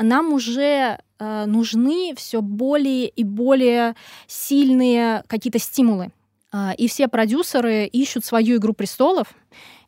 нам 0.00 0.32
уже 0.32 0.98
э, 1.18 1.44
нужны 1.46 2.14
все 2.16 2.42
более 2.42 3.08
и 3.08 3.24
более 3.24 3.94
сильные 4.26 5.24
какие-то 5.28 5.58
стимулы. 5.58 6.10
А, 6.52 6.74
и 6.76 6.86
все 6.86 7.08
продюсеры 7.08 7.86
ищут 7.86 8.24
свою 8.24 8.58
«Игру 8.58 8.74
престолов», 8.74 9.34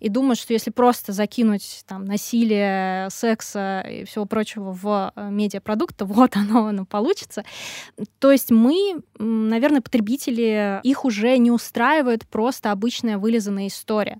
и 0.00 0.10
думают, 0.10 0.38
что 0.38 0.52
если 0.52 0.70
просто 0.70 1.12
закинуть 1.12 1.82
там 1.86 2.04
насилие, 2.04 3.08
секса 3.10 3.80
и 3.88 4.04
всего 4.04 4.26
прочего 4.26 4.72
в 4.72 5.12
э, 5.16 5.30
медиапродукт, 5.30 5.96
то 5.96 6.04
вот 6.04 6.36
оно, 6.36 6.66
оно 6.66 6.84
получится. 6.84 7.42
То 8.18 8.30
есть 8.30 8.50
мы, 8.50 9.00
наверное, 9.18 9.80
потребители, 9.80 10.80
их 10.82 11.06
уже 11.06 11.38
не 11.38 11.50
устраивает 11.50 12.26
просто 12.26 12.70
обычная 12.70 13.16
вылизанная 13.16 13.68
история. 13.68 14.18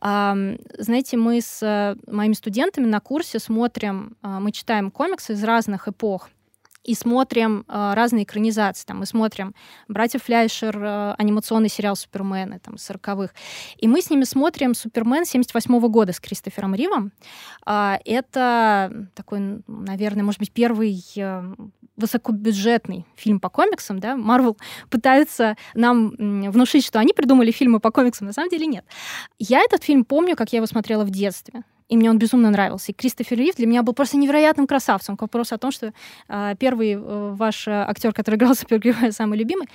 Знаете, 0.00 1.16
мы 1.16 1.40
с 1.40 1.60
э, 1.60 1.96
моими 2.06 2.34
студентами 2.34 2.86
на 2.86 3.00
курсе 3.00 3.40
смотрим, 3.40 4.16
а, 4.22 4.38
мы 4.38 4.52
читаем 4.52 4.90
комиксы 4.90 5.32
из 5.32 5.42
разных 5.42 5.88
эпох, 5.88 6.28
и 6.86 6.94
смотрим 6.94 7.64
э, 7.68 7.94
разные 7.94 8.24
экранизации. 8.24 8.86
Там, 8.86 8.98
мы 8.98 9.06
смотрим 9.06 9.54
«Братьев 9.88 10.22
Фляйшер», 10.22 10.78
э, 10.78 11.14
анимационный 11.18 11.68
сериал 11.68 11.96
«Супермены» 11.96 12.60
там, 12.60 12.74
40-х. 12.74 13.32
И 13.76 13.88
мы 13.88 14.00
с 14.00 14.10
ними 14.10 14.24
смотрим 14.24 14.74
«Супермен» 14.74 15.24
78 15.24 15.74
-го 15.74 15.88
года 15.88 16.12
с 16.12 16.20
Кристофером 16.20 16.74
Ривом. 16.74 17.12
Э, 17.66 17.96
это 18.04 19.08
такой, 19.14 19.62
наверное, 19.66 20.22
может 20.22 20.38
быть, 20.38 20.52
первый 20.52 21.02
э, 21.16 21.54
высокобюджетный 21.96 23.04
фильм 23.16 23.40
по 23.40 23.48
комиксам, 23.48 23.98
да, 23.98 24.16
Марвел 24.16 24.56
пытается 24.90 25.56
нам 25.74 26.10
внушить, 26.50 26.84
что 26.84 26.98
они 26.98 27.12
придумали 27.12 27.50
фильмы 27.50 27.80
по 27.80 27.90
комиксам, 27.90 28.26
на 28.26 28.32
самом 28.32 28.50
деле 28.50 28.66
нет. 28.66 28.84
Я 29.38 29.60
этот 29.60 29.82
фильм 29.82 30.04
помню, 30.04 30.36
как 30.36 30.52
я 30.52 30.58
его 30.58 30.66
смотрела 30.66 31.04
в 31.04 31.10
детстве 31.10 31.62
и 31.88 31.96
мне 31.96 32.10
он 32.10 32.18
безумно 32.18 32.50
нравился. 32.50 32.92
И 32.92 32.94
Кристофер 32.94 33.38
Рив 33.38 33.56
для 33.56 33.66
меня 33.66 33.82
был 33.82 33.92
просто 33.92 34.16
невероятным 34.16 34.66
красавцем. 34.66 35.16
К 35.16 35.22
вопросу 35.22 35.54
о 35.54 35.58
том, 35.58 35.70
что 35.70 35.92
э, 36.28 36.54
первый 36.58 36.92
э, 36.92 36.98
ваш 36.98 37.68
э, 37.68 37.70
актер, 37.70 38.12
который 38.12 38.36
играл 38.36 38.54
супергероя, 38.56 39.12
самый 39.12 39.38
любимый. 39.38 39.68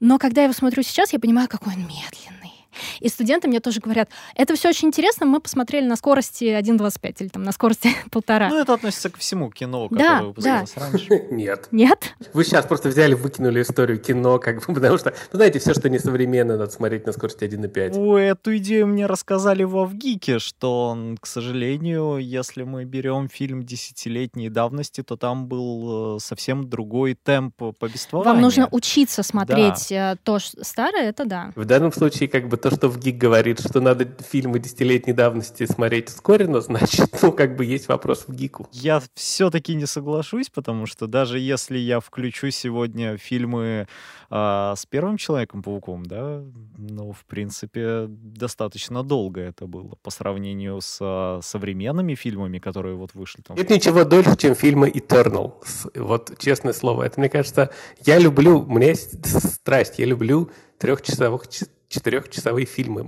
Но 0.00 0.18
когда 0.18 0.42
я 0.42 0.44
его 0.46 0.54
смотрю 0.54 0.82
сейчас, 0.82 1.12
я 1.12 1.18
понимаю, 1.18 1.48
какой 1.48 1.74
он 1.74 1.80
медленный 1.80 2.53
и 3.00 3.08
студенты 3.08 3.48
мне 3.48 3.60
тоже 3.60 3.80
говорят, 3.80 4.08
это 4.34 4.54
все 4.54 4.68
очень 4.68 4.88
интересно, 4.88 5.26
мы 5.26 5.40
посмотрели 5.40 5.86
на 5.86 5.96
скорости 5.96 6.44
1.25 6.44 7.14
или 7.20 7.28
там 7.28 7.42
на 7.42 7.52
скорости 7.52 7.90
полтора. 8.10 8.48
Ну, 8.48 8.60
это 8.60 8.74
относится 8.74 9.10
ко 9.10 9.18
всему 9.18 9.50
кино, 9.50 9.88
которое 9.88 10.08
да, 10.08 10.22
выпускалось 10.22 10.72
да. 10.74 10.80
раньше. 10.80 11.26
Нет. 11.30 11.68
Нет? 11.70 12.14
Вы 12.32 12.44
сейчас 12.44 12.66
просто 12.66 12.88
взяли, 12.88 13.14
выкинули 13.14 13.62
историю 13.62 13.98
кино, 13.98 14.38
как 14.38 14.66
бы, 14.66 14.74
потому 14.74 14.98
что, 14.98 15.14
ну, 15.32 15.36
знаете, 15.36 15.58
все, 15.58 15.74
что 15.74 15.88
несовременно, 15.88 16.56
надо 16.56 16.70
смотреть 16.70 17.06
на 17.06 17.12
скорости 17.12 17.44
1.5. 17.44 17.98
Ой, 17.98 18.24
эту 18.26 18.56
идею 18.56 18.86
мне 18.86 19.06
рассказали 19.06 19.64
во 19.64 19.86
ВГИКе, 19.86 20.38
что, 20.38 20.96
к 21.20 21.26
сожалению, 21.26 22.18
если 22.18 22.62
мы 22.62 22.84
берем 22.84 23.28
фильм 23.28 23.62
десятилетней 23.62 24.48
давности, 24.48 25.02
то 25.02 25.16
там 25.16 25.46
был 25.46 26.16
э, 26.16 26.20
совсем 26.20 26.68
другой 26.68 27.14
темп 27.14 27.54
повествования. 27.78 28.32
Вам 28.32 28.42
нужно 28.42 28.68
учиться 28.70 29.22
смотреть 29.22 29.86
да. 29.90 30.12
Э, 30.12 30.16
то 30.22 30.38
старое, 30.38 31.08
это 31.08 31.24
да. 31.24 31.52
В 31.54 31.64
данном 31.64 31.92
случае, 31.92 32.28
как 32.28 32.48
бы, 32.48 32.56
то, 32.64 32.70
что 32.74 32.88
в 32.88 32.98
ГИК 32.98 33.18
говорит, 33.18 33.60
что 33.60 33.82
надо 33.82 34.08
фильмы 34.26 34.58
десятилетней 34.58 35.12
давности 35.12 35.66
смотреть 35.66 36.08
ускоренно, 36.08 36.60
значит, 36.62 37.10
ну, 37.20 37.30
как 37.30 37.56
бы 37.56 37.64
есть 37.66 37.88
вопрос 37.88 38.24
в 38.26 38.34
ГИКу. 38.34 38.68
Я 38.72 39.02
все-таки 39.12 39.74
не 39.74 39.84
соглашусь, 39.84 40.48
потому 40.48 40.86
что 40.86 41.06
даже 41.06 41.38
если 41.38 41.76
я 41.76 42.00
включу 42.00 42.50
сегодня 42.50 43.18
фильмы 43.18 43.86
э, 44.30 44.74
с 44.76 44.86
первым 44.86 45.18
Человеком-пауком, 45.18 46.06
да, 46.06 46.42
ну, 46.78 47.12
в 47.12 47.26
принципе, 47.26 48.06
достаточно 48.08 49.02
долго 49.02 49.42
это 49.42 49.66
было 49.66 49.96
по 50.02 50.10
сравнению 50.10 50.80
с 50.80 50.98
э, 51.02 51.40
современными 51.42 52.14
фильмами, 52.14 52.58
которые 52.58 52.96
вот 52.96 53.10
вышли 53.12 53.42
там. 53.42 53.58
Нет 53.58 53.68
ничего 53.68 54.04
дольше, 54.04 54.38
чем 54.38 54.54
фильмы 54.54 54.88
Eternal. 54.88 55.52
Вот 55.96 56.38
честное 56.38 56.72
слово. 56.72 57.02
Это, 57.02 57.20
мне 57.20 57.28
кажется, 57.28 57.68
я 58.06 58.18
люблю, 58.18 58.60
у 58.60 58.72
меня 58.72 58.88
есть 58.88 59.52
страсть, 59.52 59.98
я 59.98 60.06
люблю 60.06 60.50
трехчасовых 60.78 61.46
четырехчасовые 61.94 62.66
фильмы. 62.66 63.02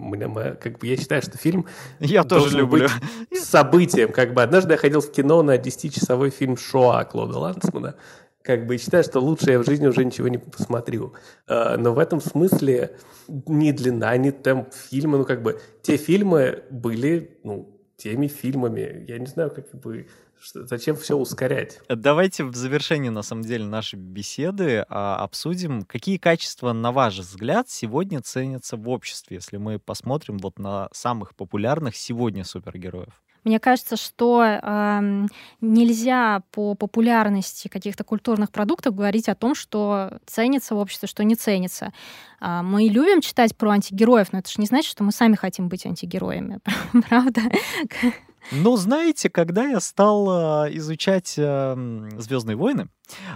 Как 0.60 0.78
бы 0.78 0.86
я 0.86 0.96
считаю, 0.96 1.22
что 1.22 1.36
фильм 1.36 1.66
я 2.00 2.24
тоже 2.24 2.58
люблю 2.58 2.88
быть 3.30 3.42
событием. 3.42 4.12
Как 4.12 4.34
бы 4.34 4.42
однажды 4.42 4.72
я 4.72 4.78
ходил 4.78 5.00
в 5.00 5.10
кино 5.10 5.42
на 5.42 5.56
10-часовой 5.56 6.30
фильм 6.30 6.56
Шоа 6.56 7.04
Клода 7.04 7.38
Лансмана. 7.38 7.96
Как 8.42 8.66
бы 8.66 8.78
считаю, 8.78 9.02
что 9.02 9.18
лучше 9.20 9.50
я 9.50 9.58
в 9.58 9.64
жизни 9.64 9.88
уже 9.88 10.04
ничего 10.04 10.28
не 10.28 10.38
посмотрю. 10.38 11.14
А, 11.48 11.76
но 11.76 11.92
в 11.92 11.98
этом 11.98 12.20
смысле 12.20 12.96
ни 13.28 13.72
длина, 13.72 14.16
ни 14.16 14.30
темп 14.30 14.72
фильма, 14.72 15.18
ну 15.18 15.24
как 15.24 15.42
бы 15.42 15.60
те 15.82 15.96
фильмы 15.96 16.62
были, 16.70 17.40
ну, 17.42 17.76
теми 17.96 18.28
фильмами. 18.28 19.04
Я 19.08 19.18
не 19.18 19.26
знаю, 19.26 19.50
как 19.50 19.74
бы 19.74 20.06
Зачем 20.54 20.96
все 20.96 21.16
ускорять? 21.16 21.80
Давайте 21.88 22.44
в 22.44 22.54
завершении, 22.54 23.08
на 23.08 23.22
самом 23.22 23.42
деле, 23.42 23.64
нашей 23.64 23.98
беседы 23.98 24.84
а, 24.88 25.16
обсудим, 25.16 25.82
какие 25.82 26.18
качества, 26.18 26.72
на 26.72 26.92
ваш 26.92 27.18
взгляд, 27.18 27.68
сегодня 27.68 28.20
ценятся 28.22 28.76
в 28.76 28.88
обществе, 28.88 29.36
если 29.36 29.56
мы 29.56 29.78
посмотрим 29.78 30.38
вот 30.38 30.58
на 30.58 30.88
самых 30.92 31.34
популярных 31.34 31.96
сегодня 31.96 32.44
супергероев. 32.44 33.22
Мне 33.46 33.60
кажется, 33.60 33.96
что 33.96 34.42
э, 34.44 35.26
нельзя 35.60 36.42
по 36.50 36.74
популярности 36.74 37.68
каких-то 37.68 38.02
культурных 38.02 38.50
продуктов 38.50 38.96
говорить 38.96 39.28
о 39.28 39.36
том, 39.36 39.54
что 39.54 40.18
ценится 40.26 40.74
в 40.74 40.78
обществе, 40.78 41.06
что 41.06 41.22
не 41.22 41.36
ценится. 41.36 41.92
Э, 42.40 42.62
мы 42.62 42.88
любим 42.88 43.20
читать 43.20 43.56
про 43.56 43.70
антигероев, 43.70 44.32
но 44.32 44.40
это 44.40 44.50
же 44.50 44.56
не 44.58 44.66
значит, 44.66 44.90
что 44.90 45.04
мы 45.04 45.12
сами 45.12 45.36
хотим 45.36 45.68
быть 45.68 45.86
антигероями, 45.86 46.58
правда? 47.08 47.42
Ну, 48.52 48.76
знаете, 48.76 49.28
когда 49.28 49.64
я 49.64 49.80
стал 49.80 50.26
а, 50.28 50.66
изучать 50.70 51.34
э, 51.36 52.06
Звездные 52.18 52.56
войны, 52.56 52.88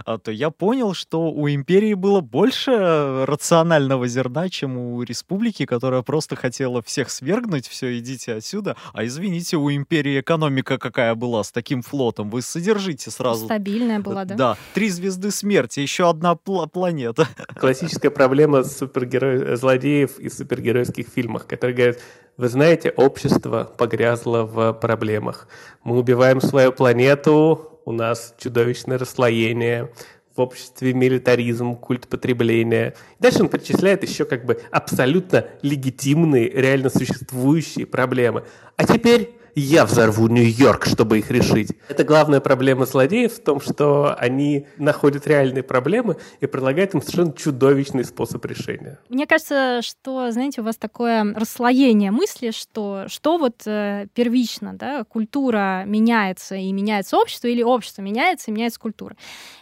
а, 0.05 0.17
то 0.17 0.31
я 0.31 0.49
понял, 0.49 0.93
что 0.93 1.31
у 1.31 1.49
империи 1.49 1.93
было 1.93 2.21
больше 2.21 3.25
рационального 3.25 4.07
зерна, 4.07 4.49
чем 4.49 4.77
у 4.77 5.01
республики, 5.03 5.65
которая 5.65 6.01
просто 6.01 6.35
хотела 6.35 6.81
всех 6.81 7.09
свергнуть, 7.09 7.67
все, 7.67 7.97
идите 7.97 8.33
отсюда. 8.35 8.75
А 8.93 9.05
извините, 9.05 9.57
у 9.57 9.71
империи 9.71 10.19
экономика 10.19 10.77
какая 10.77 11.15
была 11.15 11.43
с 11.43 11.51
таким 11.51 11.81
флотом, 11.81 12.29
вы 12.29 12.41
содержите 12.41 13.11
сразу. 13.11 13.45
Стабильная 13.45 13.99
была, 13.99 14.25
да? 14.25 14.35
Да, 14.35 14.57
три 14.73 14.89
звезды 14.89 15.31
смерти, 15.31 15.79
еще 15.79 16.09
одна 16.09 16.33
пл- 16.33 16.67
планета. 16.69 17.27
Классическая 17.55 18.09
проблема 18.09 18.63
супергероев, 18.63 19.59
злодеев 19.59 20.19
и 20.19 20.29
супергеройских 20.29 21.07
фильмах, 21.07 21.47
которые 21.47 21.75
говорят, 21.75 21.97
вы 22.41 22.49
знаете, 22.49 22.89
общество 22.97 23.71
погрязло 23.77 24.45
в 24.45 24.73
проблемах. 24.73 25.47
Мы 25.83 25.99
убиваем 25.99 26.41
свою 26.41 26.71
планету, 26.71 27.79
у 27.85 27.91
нас 27.91 28.33
чудовищное 28.39 28.97
расслоение, 28.97 29.91
в 30.35 30.41
обществе 30.41 30.91
милитаризм, 30.93 31.75
культ 31.75 32.07
потребления. 32.07 32.95
Дальше 33.19 33.43
он 33.43 33.49
перечисляет 33.49 34.01
еще 34.01 34.25
как 34.25 34.45
бы 34.45 34.59
абсолютно 34.71 35.45
легитимные, 35.61 36.49
реально 36.49 36.89
существующие 36.89 37.85
проблемы. 37.85 38.43
А 38.75 38.87
теперь 38.87 39.35
я 39.55 39.85
взорву 39.85 40.27
Нью-Йорк, 40.27 40.85
чтобы 40.85 41.19
их 41.19 41.31
решить. 41.31 41.71
Это 41.87 42.03
главная 42.03 42.39
проблема 42.39 42.85
злодеев 42.85 43.33
в 43.33 43.43
том, 43.43 43.61
что 43.61 44.15
они 44.17 44.67
находят 44.77 45.27
реальные 45.27 45.63
проблемы 45.63 46.17
и 46.39 46.47
предлагают 46.47 46.93
им 46.93 47.01
совершенно 47.01 47.33
чудовищный 47.33 48.05
способ 48.05 48.45
решения. 48.45 48.99
Мне 49.09 49.27
кажется, 49.27 49.81
что, 49.81 50.31
знаете, 50.31 50.61
у 50.61 50.63
вас 50.63 50.77
такое 50.77 51.33
расслоение 51.33 52.11
мысли, 52.11 52.51
что 52.51 53.05
что 53.07 53.37
вот 53.37 53.63
э, 53.65 54.07
первично, 54.13 54.73
да, 54.73 55.03
культура 55.03 55.83
меняется 55.85 56.55
и 56.55 56.71
меняется 56.71 57.17
общество, 57.17 57.47
или 57.47 57.63
общество 57.63 58.01
меняется 58.01 58.51
и 58.51 58.53
меняется 58.53 58.79
культура. 58.79 59.15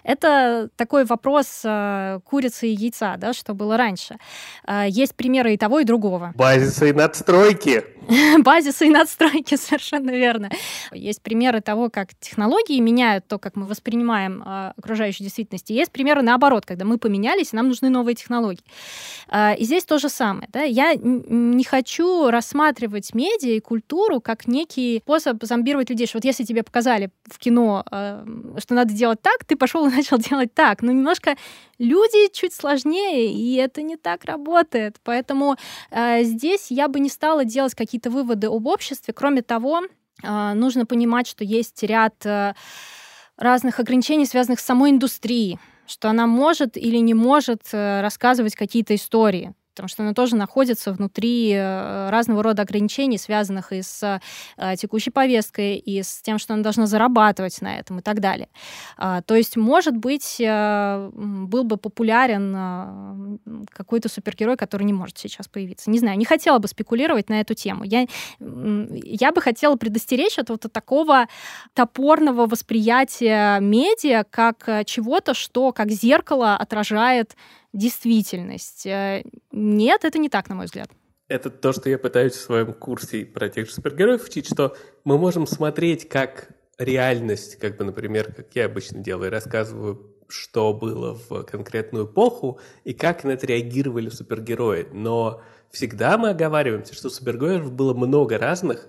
Это 0.04 0.70
такой 0.76 1.06
вопрос 1.06 1.62
э, 1.64 2.20
курицы 2.24 2.68
и 2.68 2.72
яйца, 2.72 3.16
да, 3.18 3.34
что 3.34 3.54
было 3.54 3.78
раньше. 3.78 4.18
Э, 4.68 4.86
есть 4.88 5.16
примеры 5.16 5.54
и 5.54 5.58
того, 5.58 5.80
и 5.80 5.84
другого. 5.84 6.34
Базисы 6.36 6.90
и 6.90 6.94
надстройки. 6.94 7.84
Базисы 8.40 8.88
и 8.88 8.90
надстройки, 8.90 9.56
совершенно 9.58 10.12
верно. 10.12 10.50
Есть 10.92 11.22
примеры 11.22 11.62
того, 11.62 11.90
как 11.90 12.16
технологии 12.20 12.80
меняют 12.80 13.28
то, 13.28 13.38
как 13.38 13.56
мы 13.56 13.66
воспринимаем 13.66 14.42
э, 14.44 14.74
окружающую 14.78 15.26
действительность. 15.26 15.70
И 15.70 15.74
есть 15.74 15.92
примеры 15.92 16.22
наоборот, 16.22 16.66
когда 16.66 16.86
мы 16.86 16.98
поменялись, 16.98 17.54
и 17.54 17.56
нам 17.56 17.68
нужны 17.68 17.90
новые 17.90 18.16
технологии. 18.16 18.64
Э, 19.32 19.56
и 19.56 19.64
здесь 19.64 19.84
то 19.86 20.00
же 20.00 20.10
самое. 20.10 20.50
Да? 20.52 20.64
Я 20.64 20.94
не 20.96 21.64
хочу 21.64 22.30
рассматривать 22.30 23.14
медиа 23.14 23.56
и 23.56 23.60
культуру 23.60 24.22
как 24.22 24.48
некий 24.48 25.00
способ 25.04 25.44
зомбировать 25.44 25.90
людей. 25.90 26.08
Что 26.08 26.18
вот 26.18 26.26
если 26.26 26.44
тебе 26.44 26.64
показали 26.64 27.12
в 27.26 27.38
кино, 27.38 27.84
э, 27.92 28.26
что 28.58 28.74
надо 28.74 28.94
делать 28.94 29.22
так, 29.22 29.46
ты 29.46 29.56
пошел 29.56 29.86
и 29.88 29.92
начал 29.96 30.18
делать 30.18 30.54
так. 30.54 30.82
Ну, 30.82 30.92
немножко 30.92 31.36
люди 31.80 32.32
чуть 32.34 32.54
сложнее, 32.54 33.32
и 33.32 33.56
это 33.56 33.82
не 33.82 33.98
так 33.98 34.26
работает. 34.26 34.98
Поэтому 35.04 35.56
э, 35.92 36.24
здесь 36.24 36.68
я 36.70 36.88
бы 36.88 37.00
не 37.00 37.10
стала 37.10 37.46
делать 37.46 37.76
какие-то 37.76 37.99
выводы 38.08 38.48
об 38.48 38.68
обществе. 38.68 39.14
Кроме 39.14 39.42
того, 39.42 39.82
э, 40.24 40.54
нужно 40.54 40.86
понимать, 40.86 41.28
что 41.28 41.44
есть 41.44 41.82
ряд 41.84 42.26
э, 42.26 42.54
разных 43.38 43.80
ограничений, 43.80 44.26
связанных 44.26 44.60
с 44.60 44.66
самой 44.66 44.92
индустрией 44.92 45.60
что 45.90 46.10
она 46.10 46.28
может 46.28 46.78
или 46.78 46.98
не 46.98 47.14
может 47.14 47.62
э, 47.74 48.02
рассказывать 48.02 48.56
какие-то 48.56 48.96
истории 48.96 49.54
потому 49.80 49.88
что 49.88 50.04
она 50.04 50.14
тоже 50.14 50.36
находится 50.36 50.92
внутри 50.92 51.54
э, 51.54 52.10
разного 52.10 52.44
рода 52.44 52.64
ограничений, 52.64 53.18
связанных 53.18 53.72
и 53.72 53.82
с 53.82 54.20
э, 54.58 54.76
текущей 54.76 55.10
повесткой, 55.10 55.78
и 55.78 56.04
с 56.04 56.22
тем, 56.22 56.38
что 56.38 56.54
она 56.54 56.64
должна 56.64 56.86
зарабатывать 56.86 57.62
на 57.62 57.80
этом 57.80 58.00
и 58.00 58.02
так 58.02 58.20
далее. 58.20 58.50
А, 58.98 59.22
то 59.22 59.36
есть, 59.36 59.56
может 59.56 59.96
быть, 59.96 60.36
э, 60.42 61.10
был 61.14 61.64
бы 61.64 61.78
популярен 61.78 63.40
какой-то 63.72 64.10
супергерой, 64.10 64.58
который 64.58 64.84
не 64.84 64.92
может 64.92 65.18
сейчас 65.18 65.48
появиться. 65.48 65.90
Не 65.90 66.00
знаю, 66.00 66.18
не 66.18 66.26
хотела 66.26 66.60
бы 66.60 66.68
спекулировать 66.68 67.30
на 67.30 67.40
эту 67.40 67.54
тему. 67.54 67.86
Я, 67.86 68.06
я 68.42 69.32
бы 69.32 69.40
хотела 69.40 69.78
предостеречь 69.78 70.38
от 70.40 70.50
вот 70.50 70.66
такого 70.74 71.28
топорного 71.74 72.48
восприятия 72.48 73.62
медиа 73.62 74.26
как 74.30 74.86
чего-то, 74.86 75.34
что 75.34 75.72
как 75.72 75.90
зеркало 75.90 76.58
отражает 76.58 77.38
действительность. 77.74 78.86
Э, 78.86 79.24
нет, 79.52 80.06
это 80.06 80.18
не 80.18 80.30
так, 80.30 80.50
на 80.50 80.56
мой 80.56 80.66
взгляд. 80.66 80.90
Это 81.28 81.50
то, 81.50 81.72
что 81.74 81.90
я 81.90 82.00
пытаюсь 82.00 82.34
в 82.34 82.42
своем 82.42 82.74
курсе 82.74 83.26
про 83.26 83.50
тех 83.50 83.68
же 83.68 83.74
супергероев 83.74 84.26
учить, 84.26 84.48
что 84.48 84.76
мы 85.04 85.18
можем 85.18 85.46
смотреть 85.46 86.10
как 86.10 86.50
реальность, 86.80 87.58
как 87.58 87.78
бы, 87.78 87.84
например, 87.84 88.34
как 88.34 88.56
я 88.56 88.66
обычно 88.66 89.00
делаю, 89.00 89.30
рассказываю, 89.30 90.16
что 90.28 90.74
было 90.74 91.14
в 91.14 91.44
конкретную 91.44 92.06
эпоху 92.06 92.60
и 92.84 92.94
как 92.94 93.24
на 93.24 93.32
это 93.32 93.46
реагировали 93.46 94.10
супергерои. 94.10 94.88
Но 94.92 95.42
всегда 95.72 96.18
мы 96.18 96.30
оговариваемся, 96.30 96.96
что 96.96 97.10
супергероев 97.10 97.72
было 97.72 97.94
много 97.94 98.38
разных, 98.38 98.88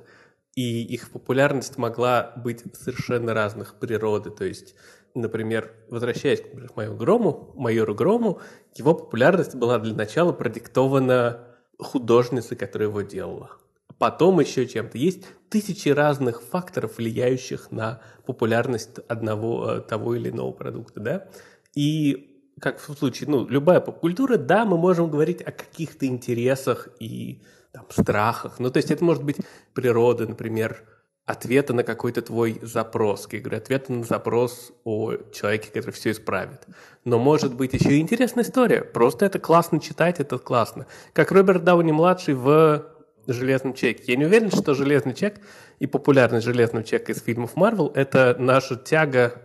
и 0.54 0.82
их 0.82 1.10
популярность 1.10 1.78
могла 1.78 2.32
быть 2.36 2.62
совершенно 2.74 3.34
разных 3.34 3.78
природы. 3.78 4.30
То 4.30 4.44
есть 4.44 4.74
например, 5.14 5.72
возвращаясь 5.88 6.40
к 6.40 6.76
моему 6.76 6.96
Грому, 6.96 7.52
майору 7.56 7.94
Грому, 7.94 8.40
его 8.74 8.94
популярность 8.94 9.54
была 9.54 9.78
для 9.78 9.94
начала 9.94 10.32
продиктована 10.32 11.40
художницей, 11.78 12.56
которая 12.56 12.88
его 12.88 13.02
делала. 13.02 13.50
Потом 13.98 14.40
еще 14.40 14.66
чем-то. 14.66 14.96
Есть 14.96 15.24
тысячи 15.50 15.88
разных 15.90 16.42
факторов, 16.42 16.98
влияющих 16.98 17.70
на 17.70 18.00
популярность 18.24 18.98
одного 19.08 19.72
э, 19.72 19.80
того 19.80 20.14
или 20.14 20.30
иного 20.30 20.52
продукта, 20.52 21.00
да? 21.00 21.28
И 21.74 22.30
как 22.60 22.78
в 22.78 22.94
случае, 22.94 23.28
ну, 23.28 23.46
любая 23.46 23.80
поп-культура, 23.80 24.36
да, 24.36 24.64
мы 24.64 24.78
можем 24.78 25.10
говорить 25.10 25.42
о 25.42 25.52
каких-то 25.52 26.06
интересах 26.06 26.88
и 26.98 27.42
там, 27.72 27.86
страхах. 27.90 28.58
Ну, 28.58 28.70
то 28.70 28.78
есть 28.78 28.90
это 28.90 29.04
может 29.04 29.24
быть 29.24 29.36
природа, 29.74 30.26
например, 30.26 30.84
ответа 31.26 31.72
на 31.72 31.82
какой-то 31.82 32.22
твой 32.22 32.58
запрос. 32.62 33.28
Я 33.30 33.40
говорю, 33.40 33.58
ответа 33.58 33.92
на 33.92 34.04
запрос 34.04 34.72
о 34.84 35.14
человеке, 35.32 35.68
который 35.72 35.92
все 35.92 36.10
исправит. 36.10 36.66
Но 37.04 37.18
может 37.18 37.54
быть 37.54 37.72
еще 37.72 37.92
и 37.96 38.00
интересная 38.00 38.44
история. 38.44 38.82
Просто 38.82 39.26
это 39.26 39.38
классно 39.38 39.80
читать, 39.80 40.20
это 40.20 40.38
классно. 40.38 40.86
Как 41.12 41.30
Роберт 41.30 41.64
Дауни-младший 41.64 42.34
в 42.34 42.84
«Железном 43.26 43.74
человеке». 43.74 44.04
Я 44.06 44.16
не 44.16 44.24
уверен, 44.24 44.50
что 44.50 44.74
«Железный 44.74 45.14
человек» 45.14 45.40
и 45.78 45.86
популярность 45.86 46.46
«Железного 46.46 46.84
человека» 46.84 47.12
из 47.12 47.22
фильмов 47.22 47.54
Марвел– 47.54 47.92
это 47.94 48.34
наша 48.38 48.76
тяга 48.76 49.40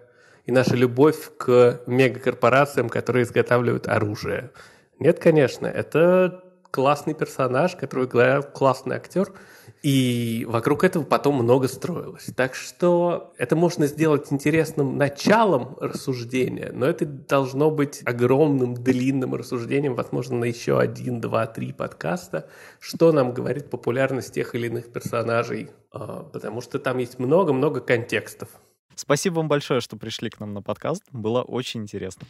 и 0.46 0.52
наша 0.52 0.76
любовь 0.76 1.32
к 1.38 1.82
мегакорпорациям, 1.86 2.90
которые 2.90 3.24
изготавливают 3.24 3.88
оружие. 3.88 4.52
Нет, 5.00 5.20
конечно, 5.20 5.68
это 5.68 6.44
классный 6.72 7.14
персонаж, 7.14 7.76
который 7.76 8.08
классный 8.42 8.96
актер– 8.96 9.32
и 9.82 10.46
вокруг 10.48 10.84
этого 10.84 11.04
потом 11.04 11.36
много 11.36 11.68
строилось. 11.68 12.30
Так 12.36 12.56
что 12.56 13.34
это 13.38 13.56
можно 13.56 13.88
сделать 13.88 14.32
интересным 14.32 14.98
началом 14.98 15.78
рассуждения, 15.80 16.72
но 16.74 16.86
это 16.86 17.06
должно 17.06 17.70
быть 17.70 18.02
огромным, 18.06 18.74
длинным 18.74 19.36
рассуждением, 19.36 19.96
возможно, 19.96 20.38
на 20.38 20.46
еще 20.46 20.80
один, 20.80 21.22
два, 21.22 21.46
три 21.46 21.72
подкаста, 21.72 22.50
что 22.80 23.12
нам 23.12 23.34
говорит 23.34 23.70
популярность 23.70 24.34
тех 24.34 24.56
или 24.56 24.68
иных 24.68 24.92
персонажей, 24.92 25.70
а, 25.92 26.24
потому 26.24 26.62
что 26.62 26.80
там 26.80 26.98
есть 26.98 27.20
много-много 27.20 27.80
контекстов. 27.82 28.50
Спасибо 28.96 29.36
вам 29.36 29.48
большое, 29.48 29.82
что 29.82 29.98
пришли 29.98 30.30
к 30.30 30.40
нам 30.40 30.54
на 30.54 30.62
подкаст. 30.62 31.04
Было 31.12 31.42
очень 31.42 31.82
интересно. 31.82 32.26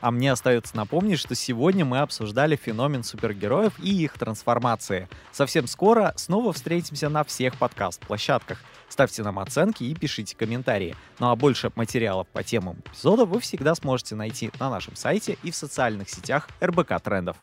А 0.00 0.10
мне 0.10 0.32
остается 0.32 0.76
напомнить, 0.76 1.18
что 1.18 1.34
сегодня 1.34 1.84
мы 1.84 2.00
обсуждали 2.00 2.56
феномен 2.56 3.02
супергероев 3.02 3.72
и 3.78 4.04
их 4.04 4.18
трансформации. 4.18 5.08
Совсем 5.32 5.66
скоро 5.66 6.12
снова 6.16 6.52
встретимся 6.52 7.08
на 7.08 7.24
всех 7.24 7.56
подкаст-площадках. 7.56 8.60
Ставьте 8.88 9.22
нам 9.22 9.38
оценки 9.38 9.84
и 9.84 9.94
пишите 9.94 10.36
комментарии. 10.36 10.94
Ну 11.18 11.30
а 11.30 11.36
больше 11.36 11.72
материалов 11.74 12.28
по 12.28 12.42
темам 12.42 12.76
эпизода 12.86 13.24
вы 13.24 13.40
всегда 13.40 13.74
сможете 13.74 14.14
найти 14.14 14.50
на 14.60 14.70
нашем 14.70 14.96
сайте 14.96 15.38
и 15.42 15.50
в 15.50 15.56
социальных 15.56 16.08
сетях 16.10 16.48
РБК 16.62 17.00
Трендов. 17.02 17.36